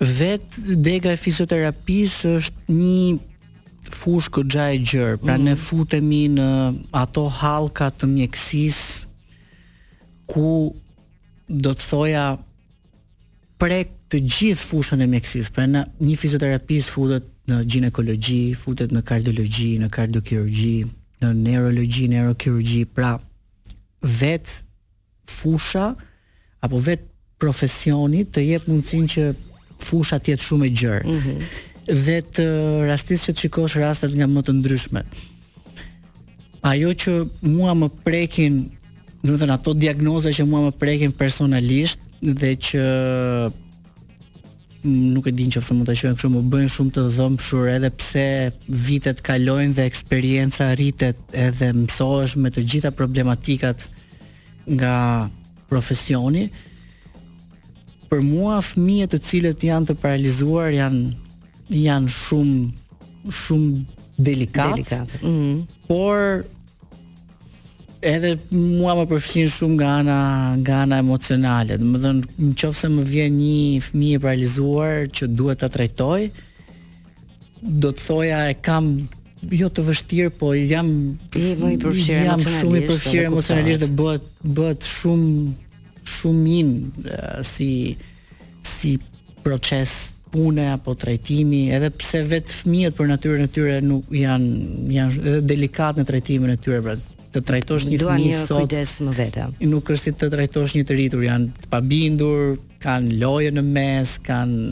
Vet 0.00 0.56
dega 0.80 1.12
e 1.12 1.20
fizioterapisë 1.20 2.34
është 2.38 2.76
një 2.76 3.18
fushë 3.90 4.44
gja 4.52 4.66
e 4.72 4.78
gjërë, 4.80 5.18
pra 5.24 5.34
mm. 5.36 5.44
ne 5.44 5.54
mhm. 5.54 5.60
futemi 5.66 6.22
në 6.38 6.50
ato 7.02 7.26
halka 7.40 7.90
të 7.92 8.08
mjekësisë 8.14 9.08
ku 10.30 10.48
do 11.50 11.72
të 11.74 11.82
thoja 11.90 12.26
prek 13.60 13.90
të 14.10 14.20
gjithë 14.26 14.62
fushën 14.66 15.02
e 15.04 15.08
mjekësisë, 15.10 15.52
pra 15.54 15.66
në 15.70 15.82
një 16.02 16.14
fizioterapisë 16.22 16.92
futet 16.94 17.26
në 17.48 17.60
ginekologji, 17.64 18.54
futet 18.58 18.92
në 18.92 19.02
kardiologji, 19.08 19.70
në 19.82 19.88
kardiokirurgji, 19.90 20.88
në 21.22 21.30
neurologji, 21.36 22.08
neurokirurgji, 22.12 22.82
pra 22.96 23.14
vet 24.02 24.54
fusha 25.30 25.90
apo 26.64 26.78
vet 26.84 27.06
profesioni 27.40 28.24
të 28.26 28.44
jep 28.44 28.66
mundësinë 28.68 29.08
që 29.14 29.26
fusha 29.80 30.18
të 30.20 30.34
jetë 30.34 30.44
shumë 30.46 30.66
e 30.66 30.70
gjerë. 30.76 31.06
Mm 31.06 31.16
-hmm. 31.16 32.04
Dhe 32.04 32.20
të 32.22 32.46
rastis 32.88 33.24
që 33.28 33.32
të 33.32 33.40
shikosh 33.40 33.76
rastet 33.80 34.14
nga 34.14 34.26
më 34.26 34.42
të 34.46 34.52
ndryshme. 34.58 35.02
Ajo 36.62 36.90
që 36.92 37.28
mua 37.42 37.72
më 37.74 37.88
prekin, 38.04 38.70
dhe 39.22 39.30
më 39.32 39.38
thënë 39.40 39.52
ato 39.54 39.72
diagnoze 39.74 40.28
që 40.32 40.44
mua 40.44 40.60
më 40.66 40.70
prekin 40.78 41.12
personalisht 41.12 41.98
dhe 42.22 42.50
që 42.66 42.82
nuk 44.82 45.26
e 45.26 45.30
din 45.34 45.50
që 45.52 45.60
fëse 45.60 45.74
më 45.76 45.86
të 45.86 45.94
qënë 46.00 46.16
këshu 46.18 46.28
më 46.32 46.40
bëjnë 46.52 46.72
shumë 46.74 46.92
të 46.96 47.02
dhëmë 47.16 47.60
edhe 47.74 47.90
pse 48.00 48.22
vitet 48.86 49.20
kalojnë 49.26 49.76
dhe 49.76 49.84
eksperienca 49.88 50.70
rritet 50.78 51.18
edhe 51.34 51.68
mësohesh 51.76 52.36
me 52.40 52.48
të 52.52 52.64
gjitha 52.64 52.90
problematikat 52.96 53.86
nga 54.78 54.94
profesioni 55.68 56.46
për 58.10 58.20
mua 58.26 58.60
fëmijet 58.64 59.12
të 59.14 59.20
cilët 59.28 59.62
janë 59.62 59.86
të 59.90 59.94
paralizuar 60.02 60.72
janë, 60.74 61.12
janë 61.70 62.08
shumë 62.08 63.28
shumë 63.28 63.84
delikat, 64.20 64.80
delikat. 64.80 65.18
Mm 65.22 65.36
-hmm. 65.36 65.66
por 65.88 66.46
edhe 68.04 68.36
mua 68.56 68.94
më 68.96 69.04
përfshin 69.10 69.48
shumë 69.52 69.76
nga 69.80 69.88
ana 70.00 70.18
nga 70.60 70.80
ana 70.84 70.98
emocionale. 71.04 71.76
Do 71.78 71.86
të 71.96 72.00
thon, 72.04 72.20
nëse 72.60 72.90
më 72.96 73.06
vjen 73.12 73.36
një 73.38 73.56
fëmijë 73.88 74.18
e 74.18 74.22
paralizuar 74.24 75.08
që 75.16 75.28
duhet 75.36 75.60
ta 75.60 75.68
trajtoj, 75.72 76.28
do 77.82 77.90
të 77.92 78.04
thoja 78.06 78.42
e 78.48 78.56
kam 78.66 78.86
jo 79.56 79.68
të 79.72 79.84
vështirë, 79.88 80.32
po 80.36 80.52
jam 80.56 80.88
i 81.40 81.46
më 81.60 81.72
i 81.76 81.80
përfshirë 81.80 82.22
jam 82.28 82.44
shumë 82.54 82.78
i 82.82 82.86
përfshirë 82.88 83.26
emocionalisht 83.32 83.84
dhe 83.84 83.90
bëhet 84.00 84.24
bëhet 84.58 84.88
shumë 84.94 86.06
shumë 86.08 86.40
min 86.44 86.72
si 87.44 87.70
si 88.64 88.94
proces 89.44 90.00
pune 90.30 90.62
apo 90.70 90.92
trajtimi, 90.94 91.64
edhe 91.74 91.88
pse 91.90 92.20
vetë 92.30 92.54
fëmijët 92.62 92.94
për 92.96 93.08
natyrën 93.12 93.44
e 93.48 93.52
tyre 93.52 93.78
nuk 93.84 94.12
janë 94.14 94.92
janë 94.94 95.16
edhe 95.24 95.36
delikat 95.50 95.98
në 95.98 96.04
trajtimin 96.10 96.52
e 96.54 96.58
tyre, 96.62 96.82
pra 96.84 96.94
të 97.34 97.42
trajtosh 97.46 97.86
një 97.88 97.98
fëmijë 98.02 98.38
sot. 98.42 98.64
kujdes 98.64 98.96
më 99.06 99.14
vete. 99.16 99.44
Nuk 99.70 99.90
është 99.94 100.12
të 100.18 100.30
trajtosh 100.32 100.76
një 100.76 100.86
të 100.88 100.96
rritur, 100.98 101.24
janë 101.24 101.64
të 101.64 101.70
pabindur, 101.72 102.56
kanë 102.82 103.18
loje 103.22 103.52
në 103.54 103.62
mes, 103.66 104.16
kanë 104.26 104.64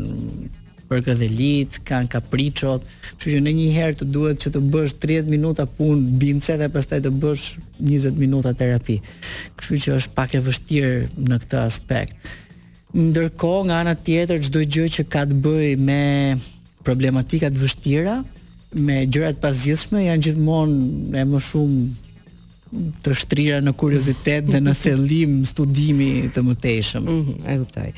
përgëdhelit, 0.89 1.77
kanë 1.85 2.09
kapriçot, 2.15 2.85
kështu 3.07 3.35
që 3.35 3.41
në 3.45 3.53
një 3.59 3.67
herë 3.75 3.99
të 4.01 4.07
duhet 4.15 4.41
që 4.41 4.55
të 4.55 4.63
bësh 4.73 4.97
30 5.05 5.29
minuta 5.35 5.67
punë, 5.79 6.17
bince 6.23 6.57
dhe 6.59 6.71
pastaj 6.73 7.03
të 7.05 7.13
bësh 7.23 7.45
20 7.85 8.19
minuta 8.23 8.55
terapi. 8.57 8.99
Kështu 9.61 9.81
që 9.85 9.97
është 9.99 10.17
pak 10.17 10.37
e 10.39 10.43
vështirë 10.47 10.97
në 11.29 11.41
këtë 11.45 11.61
aspekt. 11.63 12.31
Ndërkohë 12.97 13.67
nga 13.69 13.83
ana 13.85 13.93
tjetër 14.01 14.41
çdo 14.49 14.63
gjë 14.65 14.87
që 14.97 15.03
ka 15.13 15.27
të 15.29 15.37
bëjë 15.45 15.77
me 15.85 16.03
problematika 16.89 17.51
të 17.53 17.61
vështira, 17.61 18.17
me 18.81 19.03
gjërat 19.09 19.39
pazgjithshme 19.45 20.07
janë 20.07 20.25
gjithmonë 20.25 21.17
e 21.21 21.29
më 21.29 21.39
shumë 21.53 22.08
të 23.03 23.13
shtrira 23.17 23.59
në 23.65 23.73
kuriozitet 23.81 24.47
dhe 24.51 24.59
në 24.61 24.73
thellim 24.77 25.35
studimi 25.49 26.29
të 26.35 26.43
mëtejshëm. 26.45 27.07
Mm 27.07 27.21
-hmm, 27.21 27.47
e 27.49 27.57
kuptoj. 27.63 27.93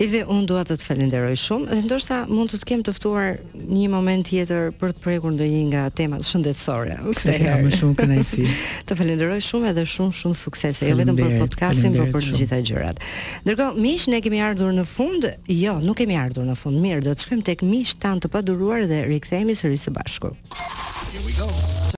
Edhe 0.00 0.22
unë 0.32 0.46
dua 0.48 0.62
të 0.64 0.76
të 0.80 0.86
falenderoj 0.88 1.34
shumë 1.36 1.66
dhe 1.70 1.82
ndoshta 1.84 2.22
mund 2.28 2.54
të 2.54 2.60
kem 2.70 2.82
të 2.86 2.94
ftuar 2.96 3.36
një 3.54 3.88
moment 3.92 4.26
tjetër 4.28 4.70
për 4.80 4.94
të 4.94 5.04
prekur 5.04 5.34
ndonjë 5.36 5.62
nga 5.72 5.84
temat 5.90 6.24
shëndetësore. 6.24 6.96
Se 7.20 7.32
herë 7.32 7.60
më 7.66 7.74
shumë 7.76 7.96
kënaqësi. 8.00 8.48
të 8.88 8.98
falenderoj 9.00 9.40
shumë 9.50 9.70
edhe 9.74 9.86
shumë 9.86 10.18
shumë 10.22 10.40
suksese, 10.40 10.88
jo 10.88 10.96
vetëm 11.02 11.20
për 11.20 11.36
podcastin, 11.44 11.92
por 11.98 12.12
për 12.16 12.28
të 12.28 12.36
gjitha 12.40 12.60
gjërat. 12.68 13.00
Ndërkohë, 13.44 13.80
mish 13.84 14.08
ne 14.14 14.22
kemi 14.24 14.40
ardhur 14.44 14.72
në 14.78 14.86
fund. 14.88 15.28
Jo, 15.52 15.76
nuk 15.84 16.00
kemi 16.00 16.16
ardhur 16.18 16.48
në 16.48 16.56
fund. 16.56 16.80
Mirë, 16.84 17.04
do 17.04 17.12
të 17.14 17.26
shkojmë 17.28 17.46
tek 17.52 17.62
mish 17.64 17.98
tan 18.00 18.20
të 18.24 18.32
paduruar 18.32 18.88
dhe 18.88 19.02
rikthehemi 19.12 19.54
sërish 19.56 19.88
së 19.88 19.94
bashku. 19.98 20.32
Here 21.14 21.22
we 21.26 21.32
go. 21.36 21.83